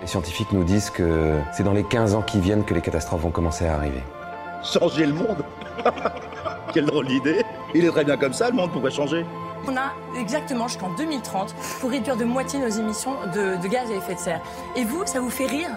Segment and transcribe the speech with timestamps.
[0.00, 3.22] Les scientifiques nous disent que c'est dans les 15 ans qui viennent que les catastrophes
[3.22, 4.02] vont commencer à arriver.
[4.62, 5.44] Changer le monde
[6.74, 7.42] Quelle drôle d'idée
[7.74, 9.24] Il est très bien comme ça, le monde, pourquoi changer
[9.68, 13.94] on a exactement jusqu'en 2030 pour réduire de moitié nos émissions de, de, gaz à
[13.94, 14.40] effet de serre.
[14.76, 15.70] Et vous, ça vous fait rire?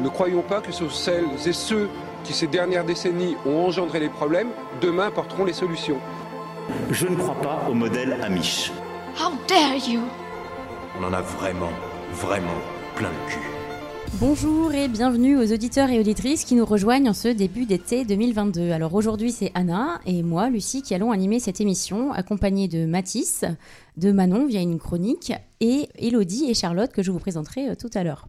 [0.00, 1.88] Ne croyons pas que ce sont celles et ceux
[2.24, 4.48] qui, ces dernières décennies, ont engendré les problèmes,
[4.82, 5.98] demain porteront les solutions.
[6.90, 8.70] Je ne crois pas au modèle Amish.
[9.18, 10.02] How dare you?
[11.00, 11.72] On en a vraiment,
[12.12, 12.60] vraiment
[14.18, 18.70] Bonjour et bienvenue aux auditeurs et auditrices qui nous rejoignent en ce début d'été 2022.
[18.70, 23.44] Alors aujourd'hui c'est Anna et moi, Lucie, qui allons animer cette émission accompagnée de Mathis,
[23.98, 27.90] de Manon via une chronique et Elodie et Charlotte que je vous présenterai euh, tout
[27.92, 28.28] à l'heure.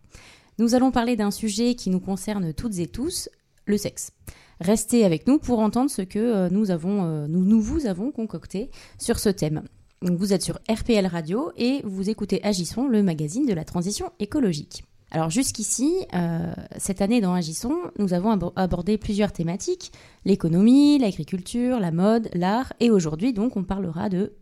[0.59, 3.29] Nous allons parler d'un sujet qui nous concerne toutes et tous,
[3.65, 4.11] le sexe.
[4.59, 9.19] Restez avec nous pour entendre ce que euh, euh, nous, nous vous avons concocté sur
[9.19, 9.63] ce thème.
[10.01, 14.83] Vous êtes sur RPL Radio et vous écoutez Agissons, le magazine de la transition écologique.
[15.09, 19.91] Alors jusqu'ici, euh, cette année dans Agissons, nous avons abordé plusieurs thématiques,
[20.23, 24.33] l'économie, l'agriculture, la mode, l'art, et aujourd'hui donc on parlera de...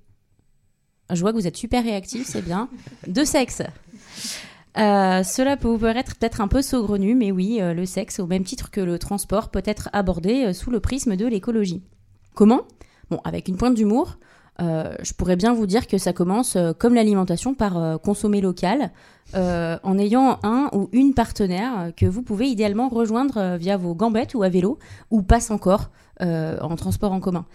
[1.13, 2.67] Je vois que vous êtes super réactifs, c'est bien,
[3.07, 3.61] de sexe.
[4.77, 8.27] Euh, cela peut vous paraître peut-être un peu saugrenu, mais oui, euh, le sexe, au
[8.27, 11.81] même titre que le transport, peut être abordé sous le prisme de l'écologie.
[12.33, 12.63] Comment?
[13.09, 14.17] Bon, avec une pointe d'humour,
[14.59, 18.91] je pourrais bien vous dire que ça commence comme l'alimentation par consommer local,
[19.33, 23.95] euh, en ayant un ou une partenaire que vous pouvez idéalement rejoindre euh, via vos
[23.95, 24.77] gambettes ou à vélo,
[25.09, 25.89] ou passe encore
[26.21, 27.45] euh, en transport en commun.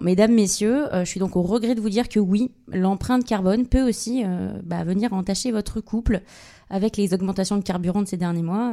[0.00, 3.82] mesdames, messieurs, je suis donc au regret de vous dire que oui, l'empreinte carbone peut
[3.82, 4.24] aussi
[4.64, 6.22] bah, venir entacher votre couple
[6.70, 8.72] avec les augmentations de carburant de ces derniers mois.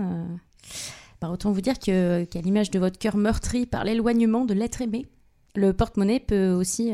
[1.19, 5.07] Bah, autant vous dire qu'à l'image de votre cœur meurtri par l'éloignement de l'être aimé,
[5.55, 6.93] le porte-monnaie peut aussi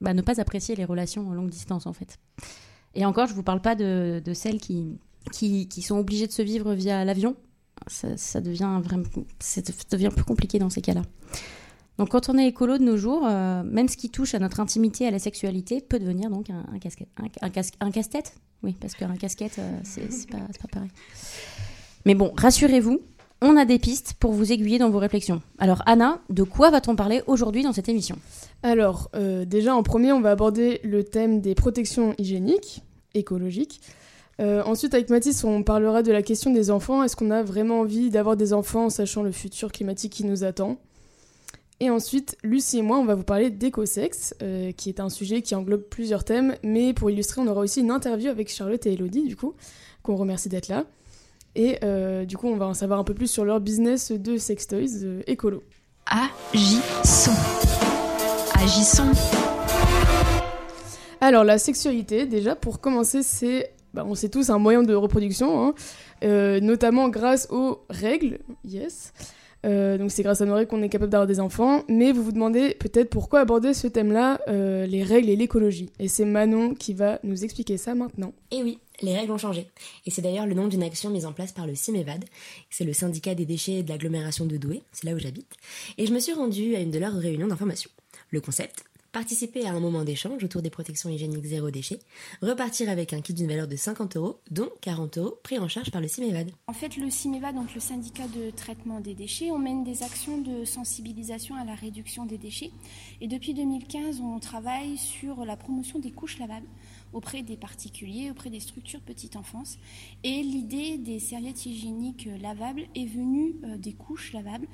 [0.00, 2.18] bah, ne pas apprécier les relations en longue distance en fait.
[2.94, 4.98] Et encore, je ne vous parle pas de, celles qui,
[5.32, 7.36] qui, sont obligées de se vivre via l'avion.
[7.86, 9.04] Ça, devient vraiment,
[9.38, 11.02] ça devient plus compliqué dans ces cas-là.
[11.98, 14.60] Donc quand on est écolo de nos jours, euh, même ce qui touche à notre
[14.60, 17.08] intimité, à la sexualité, peut devenir donc un, casquette.
[17.80, 20.90] Un, casse-tête Oui, parce qu'un casquette, euh, c'est pas, pas pareil.
[22.06, 23.00] Mais bon, rassurez-vous,
[23.42, 25.40] on a des pistes pour vous aiguiller dans vos réflexions.
[25.58, 28.16] Alors Anna, de quoi va-t-on parler aujourd'hui dans cette émission?
[28.62, 32.82] Alors euh, déjà en premier, on va aborder le thème des protections hygiéniques,
[33.14, 33.80] écologiques.
[34.40, 37.02] Euh, ensuite, avec Mathis, on parlera de la question des enfants.
[37.02, 40.44] Est-ce qu'on a vraiment envie d'avoir des enfants en sachant le futur climatique qui nous
[40.44, 40.78] attend?
[41.78, 45.40] Et ensuite, Lucie et moi, on va vous parler d'écosex, euh, qui est un sujet
[45.40, 46.54] qui englobe plusieurs thèmes.
[46.62, 49.54] Mais pour illustrer, on aura aussi une interview avec Charlotte et Elodie, du coup,
[50.02, 50.84] qu'on remercie d'être là.
[51.56, 51.80] Et
[52.26, 55.64] du coup, on va en savoir un peu plus sur leur business de sextoys écolo.
[56.06, 57.32] Agissons.
[58.62, 59.12] Agissons.
[61.22, 65.64] Alors, la sexualité, déjà, pour commencer, c'est, bah, on sait tous, un moyen de reproduction,
[65.64, 65.74] hein,
[66.24, 69.14] euh, notamment grâce aux règles, yes.
[69.64, 71.84] donc c'est grâce à nos règles qu'on est capable d'avoir des enfants.
[71.88, 75.88] Mais vous vous demandez peut-être pourquoi aborder ce thème-là, les règles et l'écologie.
[75.98, 78.34] Et c'est Manon qui va nous expliquer ça maintenant.
[78.50, 79.68] Eh oui, les règles ont changé.
[80.04, 82.26] Et c'est d'ailleurs le nom d'une action mise en place par le CIMEVAD,
[82.68, 85.54] c'est le syndicat des déchets de l'agglomération de Douai, c'est là où j'habite.
[85.96, 87.90] Et je me suis rendue à une de leurs réunions d'information.
[88.30, 91.98] Le concept Participer à un moment d'échange autour des protections hygiéniques zéro déchet,
[92.42, 95.90] repartir avec un kit d'une valeur de 50 euros, dont 40 euros pris en charge
[95.90, 96.52] par le CIMEVAD.
[96.68, 100.38] En fait, le CIMEVAD, donc le syndicat de traitement des déchets, on mène des actions
[100.38, 102.70] de sensibilisation à la réduction des déchets.
[103.20, 106.68] Et depuis 2015, on travaille sur la promotion des couches lavables
[107.12, 109.78] auprès des particuliers, auprès des structures petite enfance.
[110.22, 114.66] Et l'idée des serviettes hygiéniques lavables est venue euh, des couches lavables.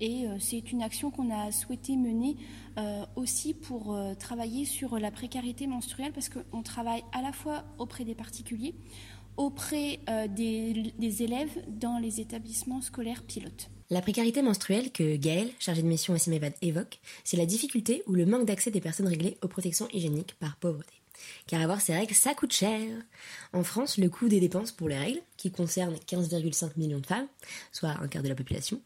[0.00, 2.36] Et euh, c'est une action qu'on a souhaité mener
[2.78, 8.04] euh, aussi pour travailler sur la précarité menstruelle, parce qu'on travaille à la fois auprès
[8.04, 8.74] des particuliers,
[9.36, 13.70] auprès des, élèves dans les établissements scolaires pilotes.
[13.90, 18.12] La précarité menstruelle que Gaël, chargé de mission au CIMEVAD, évoque, c'est la difficulté ou
[18.12, 20.99] le manque d'accès des personnes réglées aux protections hygiéniques par pauvreté.
[21.46, 22.80] Car avoir ces règles, ça coûte cher.
[23.52, 27.26] En France, le coût des dépenses pour les règles, qui concernent 15,5 millions de femmes,
[27.72, 28.80] soit un quart de la population,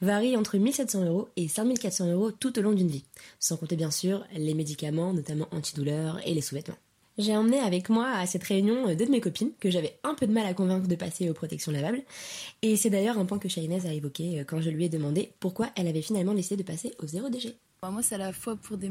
[0.00, 3.04] varie entre 1700 euros et 5400 euros tout au long d'une vie,
[3.40, 6.78] sans compter bien sûr les médicaments, notamment antidouleurs et les sous-vêtements.
[7.16, 10.26] J'ai emmené avec moi à cette réunion deux de mes copines que j'avais un peu
[10.26, 12.02] de mal à convaincre de passer aux protections lavables.
[12.62, 15.70] Et c'est d'ailleurs un point que Shainez a évoqué quand je lui ai demandé pourquoi
[15.76, 17.54] elle avait finalement décidé de passer au zéro déchet.
[17.84, 18.88] Bah, moi, c'est à la fois pour des,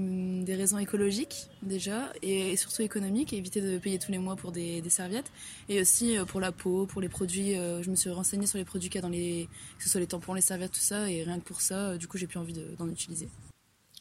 [0.56, 5.32] raisons écologiques, déjà, et, surtout économiques, éviter de payer tous les mois pour des, serviettes,
[5.68, 7.58] et aussi euh, pour la peau, pour les produits.
[7.58, 9.50] Euh, je me suis renseignée sur les produits qu'il y a dans les.
[9.80, 11.98] que ce soit les tampons, les serviettes, tout ça, et rien que pour ça, euh,
[11.98, 13.30] du coup, j'ai plus envie d'en utiliser.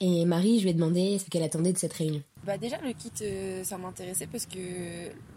[0.03, 2.23] Et Marie, je lui ai demandé ce qu'elle attendait de cette réunion.
[2.45, 4.59] Bah déjà le kit euh, ça m'intéressait parce que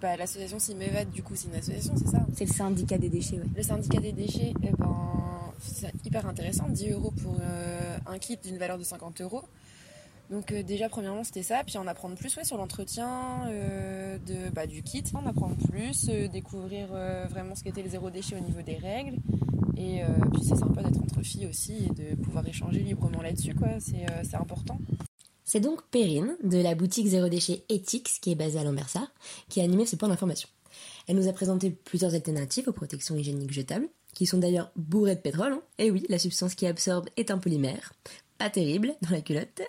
[0.01, 3.36] bah, l'association Simevad du coup c'est une association c'est ça C'est le syndicat des déchets
[3.36, 3.46] ouais.
[3.56, 8.38] Le syndicat des déchets eh ben, c'est hyper intéressant 10 euros pour euh, un kit
[8.38, 9.44] d'une valeur de 50 euros.
[10.30, 14.66] Donc euh, déjà premièrement c'était ça puis en apprendre plus ouais, sur l'entretien de bah,
[14.66, 16.88] du kit en apprendre plus découvrir
[17.30, 19.18] vraiment ce qu'était le zéro déchet au niveau des règles
[19.78, 20.02] et
[20.34, 24.36] puis c'est sympa d'être entre filles aussi et de pouvoir échanger librement là-dessus quoi c'est
[24.36, 24.80] important.
[25.46, 29.12] C'est donc Perrine, de la boutique Zéro Déchet Ethics, qui est basée à Lambersart,
[29.48, 30.50] qui a animé ce point d'information.
[31.08, 35.21] Elle nous a présenté plusieurs alternatives aux protections hygiéniques jetables, qui sont d'ailleurs bourrées de
[35.21, 35.53] pétrole.
[35.53, 35.62] Hein.
[35.77, 37.94] Et oui, la substance qui absorbe est un polymère.
[38.39, 39.62] Pas terrible dans la culotte.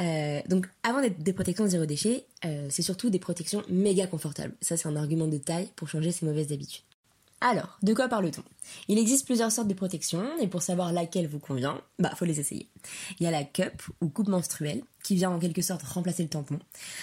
[0.00, 4.54] Euh, donc avant d'être des protections zéro déchet, euh, c'est surtout des protections méga confortables.
[4.62, 6.82] Ça c'est un argument de taille pour changer ses mauvaises habitudes.
[7.40, 8.42] Alors, de quoi parle-t-on?
[8.88, 12.40] Il existe plusieurs sortes de protections et pour savoir laquelle vous convient, bah faut les
[12.40, 12.68] essayer.
[13.20, 16.30] Il y a la cup ou coupe menstruelle qui vient en quelque sorte remplacer le
[16.30, 16.58] tampon.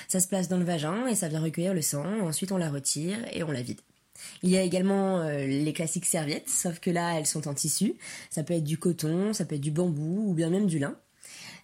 [0.08, 2.72] Ça se place dans le vagin et ça vient recueillir le sang, ensuite on la
[2.72, 3.82] retire et on la vide.
[4.44, 7.94] Il y a également euh, les classiques serviettes, sauf que là elles sont en tissu.
[8.30, 10.96] Ça peut être du coton, ça peut être du bambou ou bien même du lin.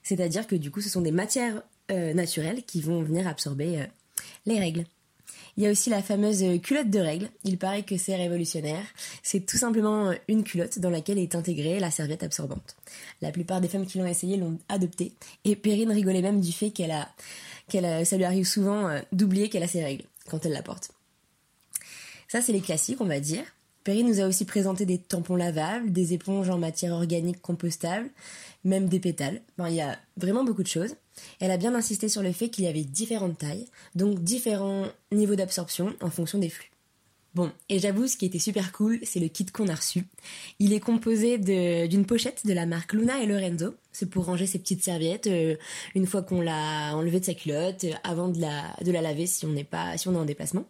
[0.04, 3.86] C'est-à-dire que du coup ce sont des matières euh, naturelles qui vont venir absorber euh,
[4.46, 4.86] les règles.
[5.58, 7.32] Il y a aussi la fameuse culotte de règles.
[7.44, 8.84] Il paraît que c'est révolutionnaire.
[9.24, 12.76] C'est tout simplement une culotte dans laquelle est intégrée la serviette absorbante.
[13.24, 15.14] La plupart des femmes qui l'ont essayé l'ont adoptée.
[15.46, 17.10] Et Perrine rigolait même du fait qu'elle a,
[17.70, 20.92] qu'elle ça lui arrive souvent d'oublier qu'elle a ses règles quand elle la porte.
[22.28, 23.44] Ça, c'est les classiques, on va dire.
[23.84, 28.10] Perrine nous a aussi présenté des tampons lavables, des éponges en matière organique compostable,
[28.66, 29.42] même des pétales.
[29.60, 30.96] il y a vraiment beaucoup de choses.
[31.40, 33.66] Elle a bien insisté sur le fait qu'il y avait différentes tailles,
[33.96, 36.70] donc différents niveaux d'absorption en fonction des flux.
[37.34, 40.04] Bon, et j'avoue, ce qui était super cool, c'est le kit qu'on a reçu.
[40.60, 43.76] Il est composé d'une pochette de la marque Luna et Lorenzo.
[43.98, 45.56] C'est pour ranger ses petites serviettes euh,
[45.96, 49.26] une fois qu'on l'a enlevée de sa culotte, euh, avant de la, de la laver
[49.26, 50.66] si on n'est pas, si on est en déplacement.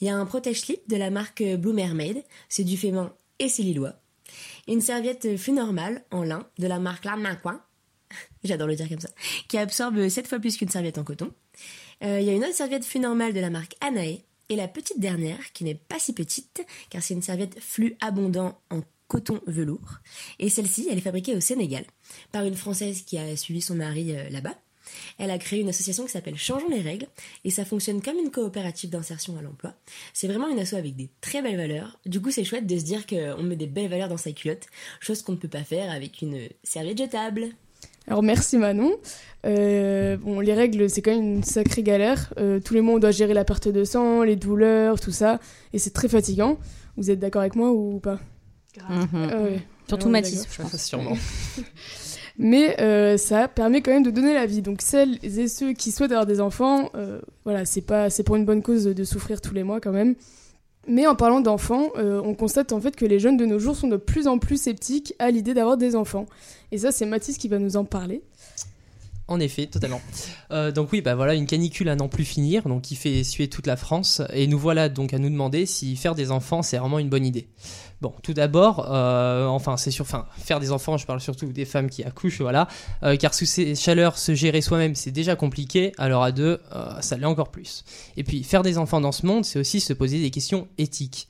[0.00, 2.24] Il y a un protège-slip de la marque Blue Mermaid.
[2.48, 3.94] C'est du fait main et c'est lillois.
[4.66, 7.06] Une serviette flux normale en lin de la marque
[7.42, 7.60] Coin
[8.42, 9.10] j'adore le dire comme ça,
[9.46, 11.30] qui absorbe 7 fois plus qu'une serviette en coton.
[12.02, 14.18] Euh, il y a une autre serviette flux normale de la marque Anae,
[14.48, 18.58] et la petite dernière, qui n'est pas si petite, car c'est une serviette flux abondant
[18.70, 20.00] en coton velours.
[20.38, 21.84] Et celle-ci, elle est fabriquée au Sénégal,
[22.32, 24.54] par une Française qui a suivi son mari euh, là-bas.
[25.18, 27.06] Elle a créé une association qui s'appelle Changeons les règles,
[27.44, 29.74] et ça fonctionne comme une coopérative d'insertion à l'emploi.
[30.12, 31.98] C'est vraiment une asso avec des très belles valeurs.
[32.06, 34.66] Du coup, c'est chouette de se dire qu'on met des belles valeurs dans sa culotte,
[35.00, 37.48] chose qu'on ne peut pas faire avec une serviette jetable.
[38.06, 38.92] Alors merci Manon.
[39.46, 42.34] Euh, bon, les règles, c'est quand même une sacrée galère.
[42.38, 45.40] Euh, tous les mois, on doit gérer la perte de sang, les douleurs, tout ça,
[45.72, 46.58] et c'est très fatigant.
[46.96, 48.20] Vous êtes d'accord avec moi ou pas?
[48.76, 49.08] Grave.
[49.12, 49.60] Mhm.
[49.88, 50.76] Surtout Mathis, je pense.
[50.76, 51.16] Sûrement.
[52.38, 54.60] Mais euh, ça permet quand même de donner la vie.
[54.60, 56.90] Donc celles et ceux qui souhaitent avoir des enfants,
[57.44, 60.16] voilà, c'est pas, c'est pour une bonne cause de souffrir tous les mois quand même.
[60.86, 63.76] Mais en parlant d'enfants, euh, on constate en fait que les jeunes de nos jours
[63.76, 66.26] sont de plus en plus sceptiques à l'idée d'avoir des enfants.
[66.72, 68.22] Et ça, c'est Mathis qui va nous en parler.
[69.26, 70.02] En effet, totalement.
[70.50, 73.48] Euh, donc oui, bah voilà, une canicule à n'en plus finir, donc qui fait suer
[73.48, 76.76] toute la France, et nous voilà donc à nous demander si faire des enfants c'est
[76.76, 77.48] vraiment une bonne idée.
[78.02, 81.64] Bon, tout d'abord, euh, enfin c'est sûr, enfin faire des enfants, je parle surtout des
[81.64, 82.68] femmes qui accouchent, voilà,
[83.02, 86.60] euh, car sous ces chaleurs, se gérer soi-même c'est déjà compliqué, alors à deux,
[87.00, 87.84] ça l'est encore plus.
[88.18, 91.28] Et puis faire des enfants dans ce monde, c'est aussi se poser des questions éthiques,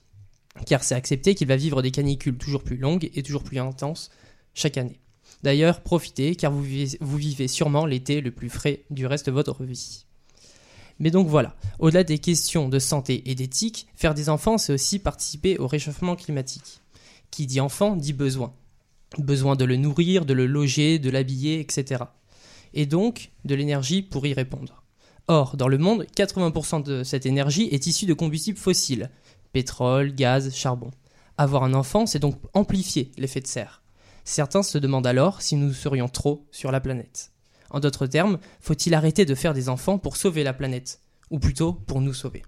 [0.67, 4.11] car c'est accepter qu'il va vivre des canicules toujours plus longues et toujours plus intenses
[4.53, 4.99] chaque année.
[5.45, 10.07] D'ailleurs, profitez, car vous vivez, sûrement l'été le plus frais du reste de votre vie.
[10.99, 14.99] Mais donc voilà, au-delà des questions de santé et d'éthique, faire des enfants, c'est aussi
[14.99, 16.81] participer au réchauffement climatique.
[17.31, 18.55] Qui dit enfant dit besoin.
[19.19, 22.05] Besoin de le nourrir, de le loger, de l'habiller, etc.
[22.73, 24.83] Et donc de l'énergie pour y répondre.
[25.29, 29.11] Or, dans le monde, 80% de cette énergie est issue de combustibles fossiles
[29.53, 30.91] pétrole, gaz, charbon.
[31.37, 33.84] Avoir un enfant, c'est donc amplifier l'effet de serre.
[34.25, 37.31] Certains se demandent alors si nous serions trop sur la planète.
[37.71, 41.01] En d'autres termes, faut-il arrêter de faire des enfants pour sauver la planète?
[41.31, 42.43] Ou plutôt pour nous sauver?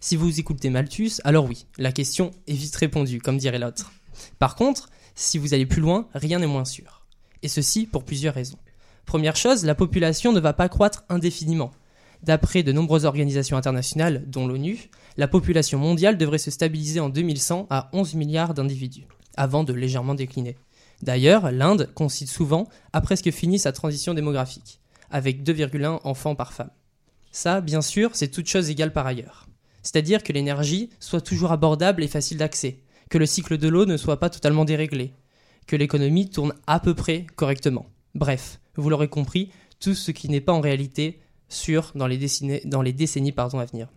[0.00, 3.92] Si vous écoutez Malthus, alors oui, la question est vite répondue, comme dirait l'autre.
[4.38, 7.04] Par contre, si vous allez plus loin, rien n'est moins sûr.
[7.42, 8.58] Et ceci pour plusieurs raisons.
[9.04, 11.72] Première chose, la population ne va pas croître indéfiniment.
[12.22, 17.66] D'après de nombreuses organisations internationales, dont l'ONU, la population mondiale devrait se stabiliser en 2100
[17.68, 20.56] à 11 milliards d'individus avant de légèrement décliner.
[21.02, 26.70] D'ailleurs, l'Inde concide souvent à presque fini sa transition démographique, avec 2,1 enfants par femme.
[27.32, 29.48] Ça, bien sûr, c'est toute chose égale par ailleurs.
[29.82, 32.78] C'est-à-dire que l'énergie soit toujours abordable et facile d'accès,
[33.10, 35.12] que le cycle de l'eau ne soit pas totalement déréglé,
[35.66, 37.86] que l'économie tourne à peu près correctement.
[38.14, 42.60] Bref, vous l'aurez compris, tout ce qui n'est pas en réalité sûr dans les, décennies,
[43.36, 43.88] à venir.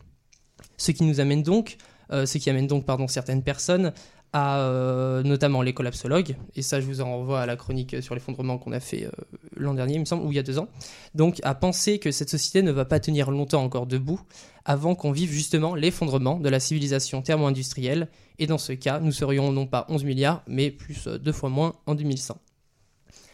[0.78, 1.78] Ce qui nous amène donc,
[2.12, 3.94] euh, ce qui amène donc pardon, certaines personnes
[4.38, 8.58] euh, notamment les collapsologues, et ça je vous en renvoie à la chronique sur l'effondrement
[8.58, 9.12] qu'on a fait euh,
[9.56, 10.68] l'an dernier, il me semble, ou il y a deux ans,
[11.14, 14.20] donc à penser que cette société ne va pas tenir longtemps encore debout
[14.66, 19.54] avant qu'on vive justement l'effondrement de la civilisation thermo-industrielle, et dans ce cas, nous serions
[19.54, 22.38] non pas 11 milliards, mais plus deux fois moins en 2100.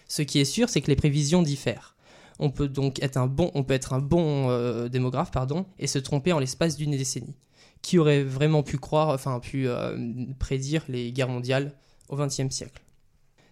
[0.08, 1.96] Ce qui est sûr, c'est que les prévisions diffèrent.
[2.38, 5.98] On peut donc être un bon, on peut être un bon démographe pardon, et se
[5.98, 7.34] tromper en l'espace d'une décennie
[7.82, 9.98] qui aurait vraiment pu croire, enfin pu euh,
[10.40, 11.74] prédire les guerres mondiales
[12.10, 12.82] au XXe siècle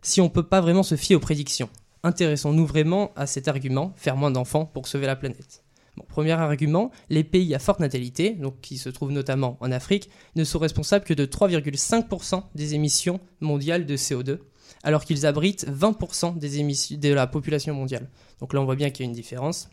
[0.02, 1.70] Si on ne peut pas vraiment se fier aux prédictions,
[2.04, 5.64] intéressons-nous vraiment à cet argument, faire moins d'enfants pour sauver la planète.
[5.98, 10.10] Bon, premier argument, les pays à forte natalité, donc qui se trouvent notamment en Afrique,
[10.36, 14.40] ne sont responsables que de 3,5% des émissions mondiales de CO2,
[14.84, 18.10] alors qu'ils abritent 20% des émissions de la population mondiale.
[18.40, 19.70] Donc là, on voit bien qu'il y a une différence.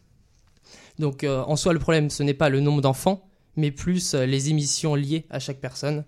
[0.99, 4.27] Donc euh, en soi, le problème, ce n'est pas le nombre d'enfants, mais plus euh,
[4.27, 6.05] les émissions liées à chaque personne.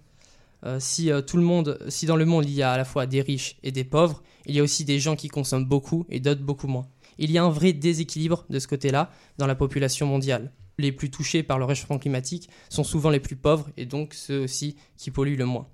[0.64, 2.84] Euh, si, euh, tout le monde, si dans le monde il y a à la
[2.84, 6.06] fois des riches et des pauvres, il y a aussi des gens qui consomment beaucoup
[6.08, 6.86] et d'autres beaucoup moins.
[7.18, 10.52] Il y a un vrai déséquilibre de ce côté-là dans la population mondiale.
[10.78, 14.44] Les plus touchés par le réchauffement climatique sont souvent les plus pauvres et donc ceux
[14.44, 15.66] aussi qui polluent le moins.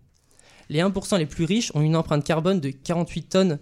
[0.70, 3.58] Les 1% les plus riches ont une empreinte carbone de 48 tonnes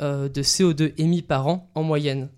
[0.00, 2.28] de CO2 émis par an en moyenne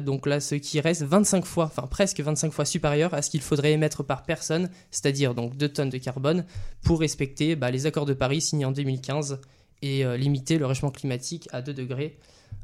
[0.00, 3.40] donc là, ce qui reste 25 fois, enfin presque 25 fois supérieur à ce qu'il
[3.40, 6.44] faudrait émettre par personne, c'est-à-dire donc 2 tonnes de carbone,
[6.82, 9.40] pour respecter bah, les accords de Paris signés en 2015
[9.82, 12.18] et euh, limiter le réchauffement climatique à 2 degrés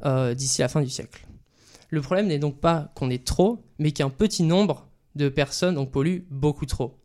[0.05, 1.25] euh, d'ici la fin du siècle.
[1.89, 5.91] Le problème n'est donc pas qu'on est trop, mais qu'un petit nombre de personnes donc,
[5.91, 6.97] polluent beaucoup trop.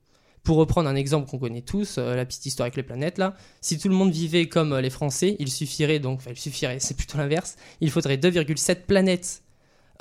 [0.42, 3.34] Pour reprendre un exemple qu'on connaît tous, euh, la petite histoire avec les planètes là,
[3.60, 7.16] si tout le monde vivait comme les Français, il suffirait donc, il suffirait, c'est plutôt
[7.16, 9.44] l'inverse, il faudrait 2,7 planètes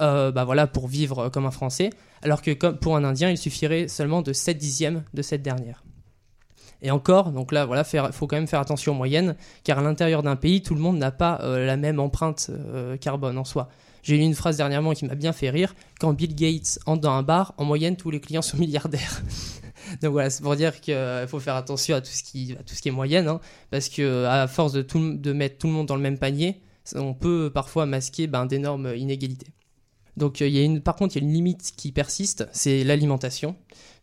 [0.01, 3.88] euh, bah voilà, pour vivre comme un Français, alors que pour un Indien, il suffirait
[3.88, 5.83] seulement de 7 dixièmes de cette dernière.
[6.81, 9.81] Et encore, donc là, voilà, il faut quand même faire attention aux moyennes, car à
[9.81, 13.45] l'intérieur d'un pays, tout le monde n'a pas euh, la même empreinte euh, carbone en
[13.45, 13.69] soi.
[14.01, 15.75] J'ai lu une phrase dernièrement qui m'a bien fait rire.
[16.01, 19.21] Quand Bill Gates entre dans un bar, en moyenne, tous les clients sont milliardaires.
[20.01, 23.29] Donc voilà, c'est pour dire qu'il faut faire attention à tout ce qui, est moyenne,
[23.29, 23.39] hein,
[23.71, 26.62] parce que à force de mettre tout le monde dans le même panier,
[26.95, 29.47] on peut parfois masquer ben, d'énormes inégalités.
[30.17, 32.48] Donc euh, il y a une, par contre, il y a une limite qui persiste,
[32.51, 33.55] c'est l'alimentation.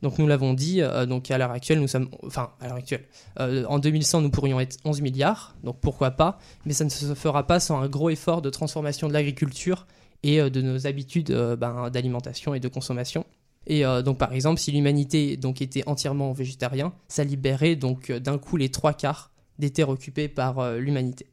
[0.02, 3.04] Donc nous l'avons dit, euh, donc à l'heure actuelle, nous sommes, enfin à l'heure actuelle,
[3.38, 7.14] euh, en 2100 nous pourrions être 11 milliards, donc pourquoi pas, mais ça ne se
[7.14, 9.86] fera pas sans un gros effort de transformation de l'agriculture
[10.22, 13.24] et de nos habitudes ben, d'alimentation et de consommation.
[13.66, 18.68] Et donc par exemple, si l'humanité était entièrement végétarien, ça libérait donc d'un coup les
[18.68, 21.26] trois quarts des terres occupées par l'humanité.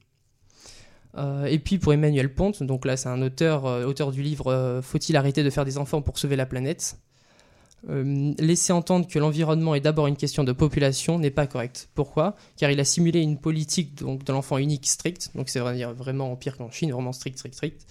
[1.18, 4.52] Euh, et puis pour Emmanuel Ponte, donc là c'est un auteur, euh, auteur du livre
[4.52, 6.98] euh, Faut-il arrêter de faire des enfants pour sauver la planète?
[7.88, 11.90] Laisser entendre que l'environnement est d'abord une question de population n'est pas correct.
[11.94, 12.36] Pourquoi?
[12.58, 16.70] Car il a simulé une politique de l'enfant unique strict, donc c'est vraiment pire qu'en
[16.72, 17.86] Chine, vraiment strict, strict, strict,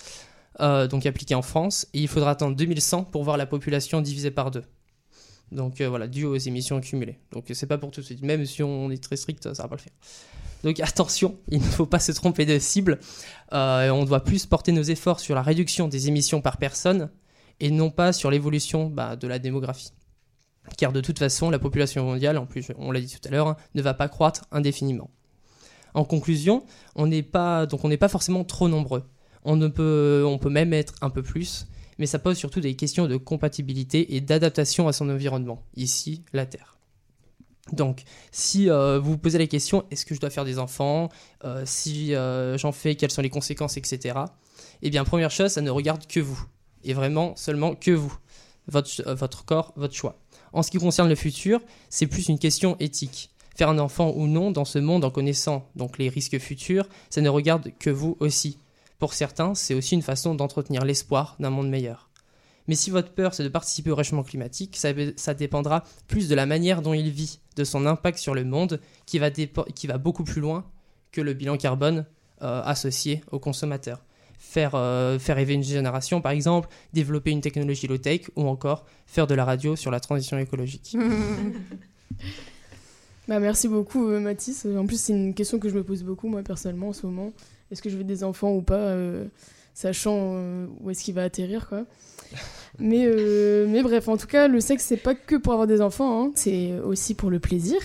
[0.90, 4.50] donc appliqué en France, et il faudra attendre 2100 pour voir la population divisée par
[4.50, 4.64] deux.
[5.52, 7.18] Donc voilà, dû aux émissions accumulées.
[7.32, 9.68] Donc c'est pas pour tout de suite, même si on est très strict, ça va
[9.68, 9.92] pas le faire.
[10.64, 12.98] Donc attention, il ne faut pas se tromper de cible.
[13.52, 17.10] Euh, on doit plus porter nos efforts sur la réduction des émissions par personne
[17.60, 19.92] et non pas sur l'évolution bah, de la démographie.
[20.76, 23.48] Car de toute façon, la population mondiale, en plus on l'a dit tout à l'heure,
[23.48, 25.10] hein, ne va pas croître indéfiniment.
[25.94, 29.04] En conclusion, on n'est pas, pas forcément trop nombreux.
[29.44, 32.74] On, ne peut, on peut même être un peu plus, mais ça pose surtout des
[32.74, 36.76] questions de compatibilité et d'adaptation à son environnement, ici la Terre.
[37.72, 41.08] Donc, si euh, vous vous posez la question, est-ce que je dois faire des enfants
[41.44, 44.18] euh, Si euh, j'en fais, quelles sont les conséquences, etc.
[44.82, 46.40] Eh bien, première chose, ça ne regarde que vous.
[46.84, 48.16] Et vraiment, seulement que vous.
[48.68, 50.18] Votre, votre corps, votre choix.
[50.52, 53.30] En ce qui concerne le futur, c'est plus une question éthique.
[53.56, 57.20] Faire un enfant ou non dans ce monde en connaissant donc les risques futurs, ça
[57.20, 58.58] ne regarde que vous aussi.
[58.98, 62.10] Pour certains, c'est aussi une façon d'entretenir l'espoir d'un monde meilleur.
[62.68, 66.46] Mais si votre peur, c'est de participer au réchauffement climatique, ça, dépendra plus de la
[66.46, 70.24] manière dont il vit, de son impact sur le monde, qui va, qui va beaucoup
[70.24, 70.64] plus loin
[71.12, 72.06] que le bilan carbone
[72.42, 74.04] euh, associé aux consommateurs.
[74.38, 79.26] Faire, euh, faire rêver une génération, par exemple, développer une technologie low-tech ou encore faire
[79.26, 80.94] de la radio sur la transition écologique.
[83.28, 84.66] bah, merci beaucoup, euh, Mathis.
[84.66, 87.32] En plus, c'est une question que je me pose beaucoup, moi, personnellement, en ce moment.
[87.70, 88.94] Est-ce que je veux des enfants ou pas
[89.76, 91.84] sachant euh, où est-ce qu'il va atterrir, quoi.
[92.78, 95.80] Mais, euh, mais bref, en tout cas, le sexe, c'est pas que pour avoir des
[95.80, 97.78] enfants, hein, c'est aussi pour le plaisir.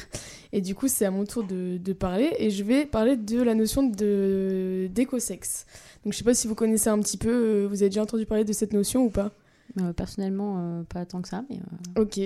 [0.51, 3.41] Et du coup, c'est à mon tour de, de parler, et je vais parler de
[3.41, 5.65] la notion d'écosexe.
[6.03, 8.25] Donc, je sais pas si vous connaissez un petit peu, euh, vous avez déjà entendu
[8.25, 9.31] parler de cette notion ou pas?
[9.80, 11.58] Euh, personnellement, euh, pas tant que ça, mais.
[11.98, 12.20] euh, Ok.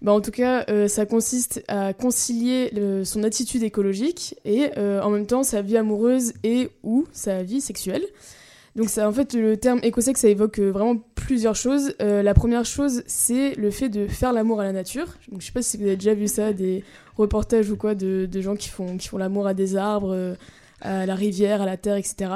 [0.00, 2.70] Bah, en tout cas, ça consiste à concilier
[3.04, 8.04] son attitude écologique et en même temps sa vie amoureuse et ou sa vie sexuelle.
[8.76, 11.94] Donc ça, en fait, le terme écosexe, ça évoque vraiment plusieurs choses.
[12.00, 15.06] La première chose, c'est le fait de faire l'amour à la nature.
[15.30, 16.82] Donc, je sais pas si vous avez déjà vu ça, des
[17.16, 20.36] reportages ou quoi de, de gens qui font, qui font l'amour à des arbres,
[20.80, 22.30] à la rivière, à la terre, etc.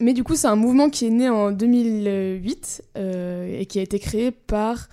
[0.00, 3.82] Mais du coup, c'est un mouvement qui est né en 2008 euh, et qui a
[3.82, 4.88] été créé par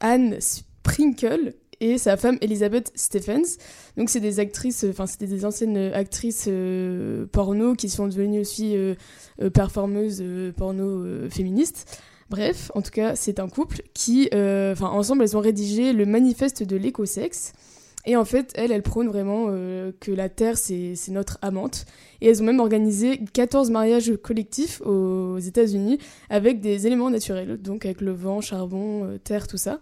[0.00, 3.58] Anne Sprinkle et sa femme Elizabeth Stephens.
[3.96, 8.40] Donc, c'est des actrices, euh, enfin, c'était des anciennes actrices euh, porno qui sont devenues
[8.40, 8.76] aussi
[9.52, 10.24] performeuses
[10.56, 12.00] porno féministes.
[12.30, 16.62] Bref, en tout cas, c'est un couple qui, enfin, ensemble, elles ont rédigé le manifeste
[16.62, 17.52] de l'écosexe.
[18.06, 21.86] Et en fait, elles, elles prônent vraiment euh, que la Terre, c'est notre amante.
[22.20, 25.98] Et elles ont même organisé 14 mariages collectifs aux États-Unis
[26.30, 29.80] avec des éléments naturels, donc avec le vent, charbon, euh, terre, tout ça.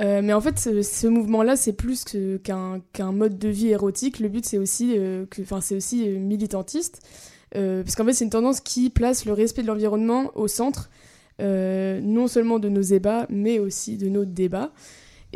[0.00, 4.20] Euh, mais en fait, ce, mouvement-là, c'est plus qu'un mode de vie érotique.
[4.20, 4.96] Le but, c'est aussi,
[5.60, 7.00] c'est aussi militantiste.
[7.52, 10.90] Parce qu'en fait, c'est une tendance qui place le respect de l'environnement au centre,
[11.40, 14.72] non seulement de nos débats, mais aussi de nos débats.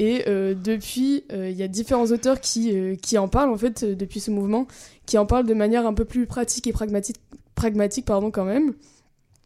[0.00, 3.56] Et euh, depuis, euh, il y a différents auteurs qui, euh, qui en parlent, en
[3.58, 4.66] fait, depuis ce mouvement,
[5.04, 7.18] qui en parlent de manière un peu plus pratique et pragmatique,
[7.54, 8.72] pragmatique pardon, quand même.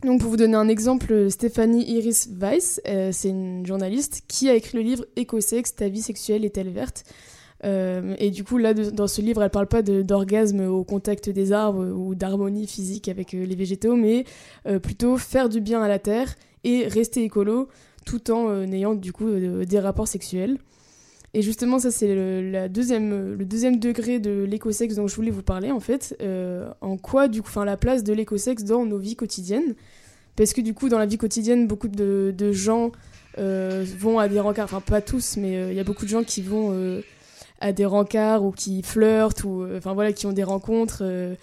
[0.04, 4.76] Donc, pour vous donner un exemple, Stéphanie Iris Weiss, c'est une journaliste qui a écrit
[4.76, 7.04] le livre Écosexe, ta vie sexuelle est-elle verte?
[7.64, 11.86] Et du coup, là, dans ce livre, elle parle pas d'orgasme au contact des arbres
[11.86, 14.24] ou d'harmonie physique avec les végétaux, mais
[14.82, 16.34] plutôt faire du bien à la terre
[16.64, 17.68] et rester écolo
[18.04, 20.58] tout en euh, ayant du coup euh, des rapports sexuels.
[21.36, 25.32] Et justement, ça c'est le, la deuxième, le deuxième degré de l'écosexe dont je voulais
[25.32, 26.16] vous parler en fait.
[26.22, 29.74] Euh, en quoi du coup, enfin la place de l'écosexe dans nos vies quotidiennes.
[30.36, 32.90] Parce que du coup, dans la vie quotidienne, beaucoup de, de gens
[33.38, 36.10] euh, vont à des rencarts, enfin pas tous, mais euh, il y a beaucoup de
[36.10, 37.02] gens qui vont euh,
[37.60, 41.34] à des rencarts ou qui flirtent ou euh, enfin voilà, qui ont des rencontres, euh,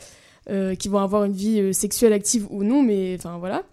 [0.50, 3.64] euh, qui vont avoir une vie euh, sexuelle active ou non, mais enfin voilà.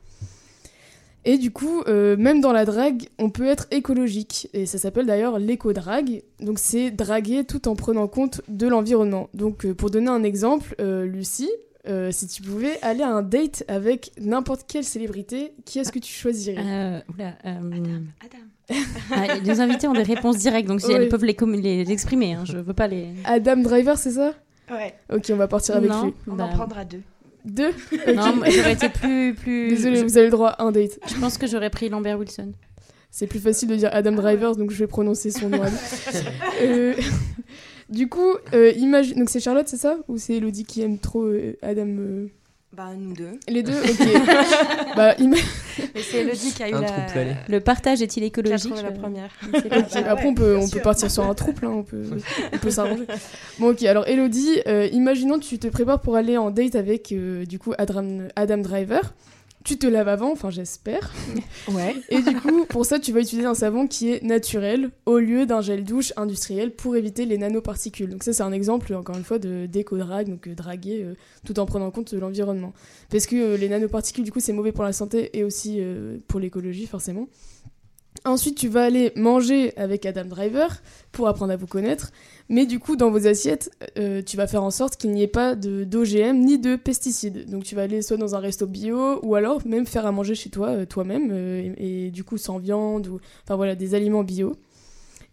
[1.31, 4.49] Et du coup, euh, même dans la drague, on peut être écologique.
[4.55, 6.23] Et ça s'appelle d'ailleurs l'éco-drague.
[6.41, 9.29] Donc c'est draguer tout en prenant compte de l'environnement.
[9.35, 11.51] Donc euh, pour donner un exemple, euh, Lucie,
[11.87, 15.99] euh, si tu pouvais aller à un date avec n'importe quelle célébrité, qui est-ce que
[15.99, 16.63] tu choisirais?
[16.65, 17.99] Euh, oula, euh,
[19.11, 20.95] Ah, les invités ont des réponses directes, donc si Oui.
[20.95, 23.09] elles peuvent les, com- les les exprimer, hein, je veux pas les.
[23.25, 24.33] Adam Driver, c'est ça?
[24.71, 24.95] Ouais.
[25.15, 26.15] Ok, on va partir avec Non, lui.
[26.27, 27.01] On bah, en prendra deux.
[27.49, 27.71] Deux
[28.15, 29.71] Non, j'aurais été plus, plus.
[29.71, 30.99] Désolé, je- vous avez le droit à un date.
[31.09, 32.53] Je pense que j'aurais pris Lambert Wilson.
[33.11, 35.63] C'est plus facile de dire Adam Driver, donc je vais prononcer son nom.
[36.63, 36.95] Euh,
[37.89, 39.19] du coup, euh, imagine.
[39.19, 39.97] Donc c'est Charlotte, c'est ça?
[40.09, 42.27] Ou c'est Elodie qui aime trop euh, Adam
[42.77, 43.41] Bah, nous deux.
[43.49, 44.95] Les deux Ok.
[44.95, 45.39] bah, Mais
[46.03, 47.07] c'est Elodie qui a eu Un la...
[47.49, 49.31] Le partage est-il écologique la euh, première.
[50.07, 52.05] Après, on peut, on peut partir sur un trouble, hein, on peut,
[52.53, 53.05] on peut s'arranger.
[53.59, 57.47] Bon, ok, alors Elodie, euh, imaginons tu te prépares pour aller en date avec euh,
[57.47, 59.15] du coup Adam, Adam Driver.
[59.69, 61.13] Tu te laves avant, enfin j'espère.
[61.71, 61.95] Ouais.
[62.09, 65.45] Et du coup, pour ça, tu vas utiliser un savon qui est naturel au lieu
[65.45, 68.09] d'un gel douche industriel pour éviter les nanoparticules.
[68.09, 71.59] Donc ça, c'est un exemple, encore une fois, de d'éco-drague, donc euh, draguer euh, tout
[71.59, 72.73] en prenant compte de l'environnement.
[73.11, 76.17] Parce que euh, les nanoparticules, du coup, c'est mauvais pour la santé et aussi euh,
[76.29, 77.29] pour l'écologie, forcément.
[78.25, 82.11] Ensuite, tu vas aller manger avec Adam Driver pour apprendre à vous connaître.
[82.49, 85.29] Mais du coup, dans vos assiettes, euh, tu vas faire en sorte qu'il n'y ait
[85.29, 87.49] pas d'OGM ni de pesticides.
[87.49, 90.35] Donc, tu vas aller soit dans un resto bio ou alors même faire à manger
[90.35, 93.95] chez toi, euh, toi-même, euh, et, et du coup sans viande ou enfin voilà des
[93.95, 94.57] aliments bio.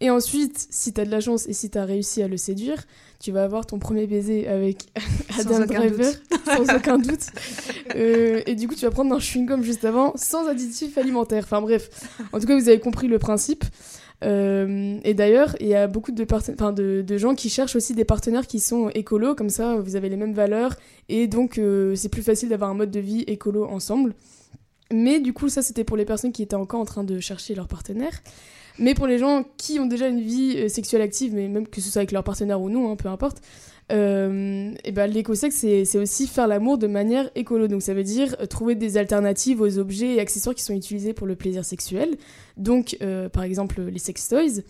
[0.00, 2.36] Et ensuite, si tu as de la chance et si tu as réussi à le
[2.36, 2.84] séduire,
[3.18, 4.78] tu vas avoir ton premier baiser avec
[5.30, 6.12] Sans Adam aucun Driver,
[6.44, 7.26] sans aucun doute.
[7.94, 11.44] Euh, et du coup, tu vas prendre un chewing-gum juste avant, sans additifs alimentaires.
[11.44, 11.88] Enfin bref,
[12.32, 13.64] en tout cas, vous avez compris le principe.
[14.24, 17.76] Euh, et d'ailleurs, il y a beaucoup de, parten- enfin, de, de gens qui cherchent
[17.76, 20.74] aussi des partenaires qui sont écolos, comme ça vous avez les mêmes valeurs,
[21.10, 24.14] et donc euh, c'est plus facile d'avoir un mode de vie écolo ensemble.
[24.90, 27.54] Mais du coup, ça c'était pour les personnes qui étaient encore en train de chercher
[27.54, 28.22] leur partenaire.
[28.78, 31.80] Mais pour les gens qui ont déjà une vie euh, sexuelle active, mais même que
[31.80, 33.40] ce soit avec leur partenaire ou non, hein, peu importe,
[33.92, 37.68] euh, et ben l'écosexe c'est aussi faire l'amour de manière écolo.
[37.68, 41.12] Donc ça veut dire euh, trouver des alternatives aux objets et accessoires qui sont utilisés
[41.12, 42.16] pour le plaisir sexuel.
[42.56, 44.62] Donc euh, par exemple les sex toys.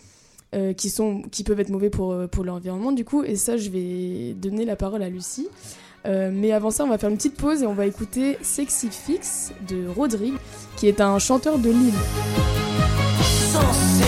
[0.77, 4.33] qui, sont, qui peuvent être mauvais pour, pour l'environnement du coup et ça je vais
[4.33, 5.49] donner la parole à Lucie
[6.07, 9.53] mais avant ça, on va faire une petite pause et on va écouter Sexy Fix
[9.69, 10.37] de Rodrigue,
[10.77, 12.66] qui est un chanteur de Lille.
[13.57, 14.06] Sans cesser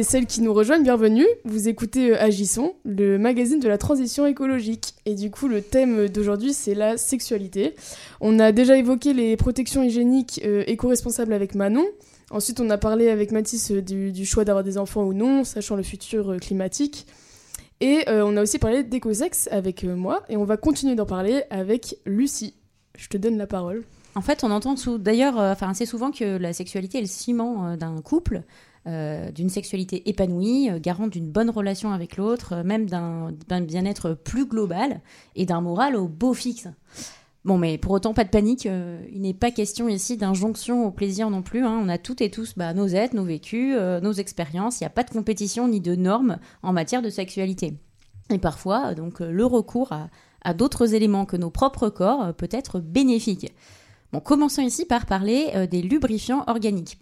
[0.00, 1.26] et celles qui nous rejoignent, bienvenue.
[1.44, 4.94] Vous écoutez euh, Agissons, le magazine de la transition écologique.
[5.04, 7.74] Et du coup, le thème d'aujourd'hui, c'est la sexualité.
[8.22, 11.84] On a déjà évoqué les protections hygiéniques euh, éco-responsables avec Manon.
[12.30, 15.76] Ensuite, on a parlé avec Mathis euh, du, choix d'avoir des enfants ou non, sachant
[15.76, 17.06] le futur climatique.
[17.82, 20.22] Et on a aussi parlé d'éco-sexe avec moi.
[20.30, 22.54] Et on va continuer d'en parler avec Lucie.
[22.96, 23.84] Je te donne la parole.
[24.14, 28.02] En fait, on entend d'ailleurs enfin, assez souvent que la sexualité est le ciment d'un
[28.02, 28.42] couple,
[28.86, 34.14] euh, d'une sexualité épanouie, euh, garante d'une bonne relation avec l'autre, euh, même d'un bien-être
[34.14, 35.00] plus global
[35.36, 36.68] et d'un moral au beau fixe.
[37.44, 40.90] Bon, mais pour autant, pas de panique, euh, il n'est pas question ici d'injonction au
[40.90, 41.64] plaisir non plus.
[41.64, 41.78] hein.
[41.82, 44.80] On a toutes et tous bah, nos êtres, nos vécus, nos expériences.
[44.80, 47.74] Il n'y a pas de compétition ni de normes en matière de sexualité.
[48.30, 50.08] Et parfois, donc, le recours à,
[50.42, 53.52] à d'autres éléments que nos propres corps peut être bénéfique.
[54.12, 56.98] Bon, commençons ici par parler des lubrifiants organiques,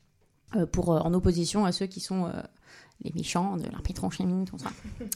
[0.73, 2.33] pour, euh, en opposition à ceux qui sont euh,
[3.03, 4.71] les méchants de la pétrochimie, tout ça.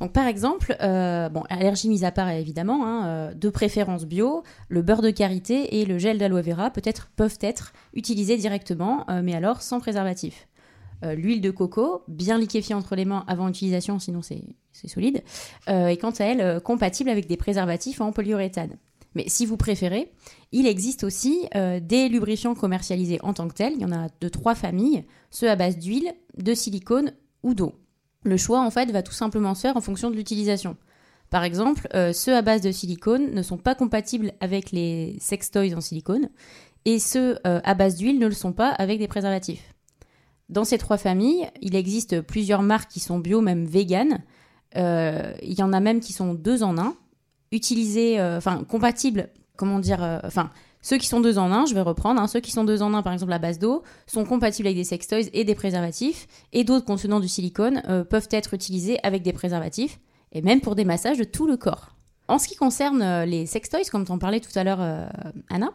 [0.00, 4.42] Donc, par exemple, euh, bon, allergie mise à part évidemment, hein, euh, de préférence bio,
[4.68, 9.20] le beurre de karité et le gel d'aloe vera peut-être, peuvent être utilisés directement, euh,
[9.22, 10.48] mais alors sans préservatif.
[11.04, 14.42] Euh, L'huile de coco, bien liquéfiée entre les mains avant utilisation, sinon c'est
[14.88, 15.22] solide,
[15.68, 18.76] euh, est quant à elle euh, compatible avec des préservatifs en polyuréthane.
[19.14, 20.12] Mais si vous préférez,
[20.52, 23.74] il existe aussi euh, des lubrifiants commercialisés en tant que tels.
[23.74, 27.74] Il y en a de trois familles, ceux à base d'huile, de silicone ou d'eau.
[28.22, 30.76] Le choix, en fait, va tout simplement se faire en fonction de l'utilisation.
[31.30, 35.74] Par exemple, euh, ceux à base de silicone ne sont pas compatibles avec les sextoys
[35.74, 36.28] en silicone
[36.84, 39.74] et ceux euh, à base d'huile ne le sont pas avec des préservatifs.
[40.48, 44.24] Dans ces trois familles, il existe plusieurs marques qui sont bio, même vegan.
[44.76, 46.96] Euh, il y en a même qui sont deux en un,
[47.52, 50.50] utilisés, euh, enfin compatibles, comment dire, euh, enfin
[50.82, 52.94] ceux qui sont deux en un, je vais reprendre, hein, ceux qui sont deux en
[52.94, 56.64] un, par exemple à base d'eau, sont compatibles avec des sextoys et des préservatifs, et
[56.64, 60.00] d'autres contenant du silicone euh, peuvent être utilisés avec des préservatifs,
[60.32, 61.96] et même pour des massages de tout le corps.
[62.28, 64.80] En ce qui concerne euh, les sextoys, comme t'en parlais tout à l'heure,
[65.50, 65.70] Anna,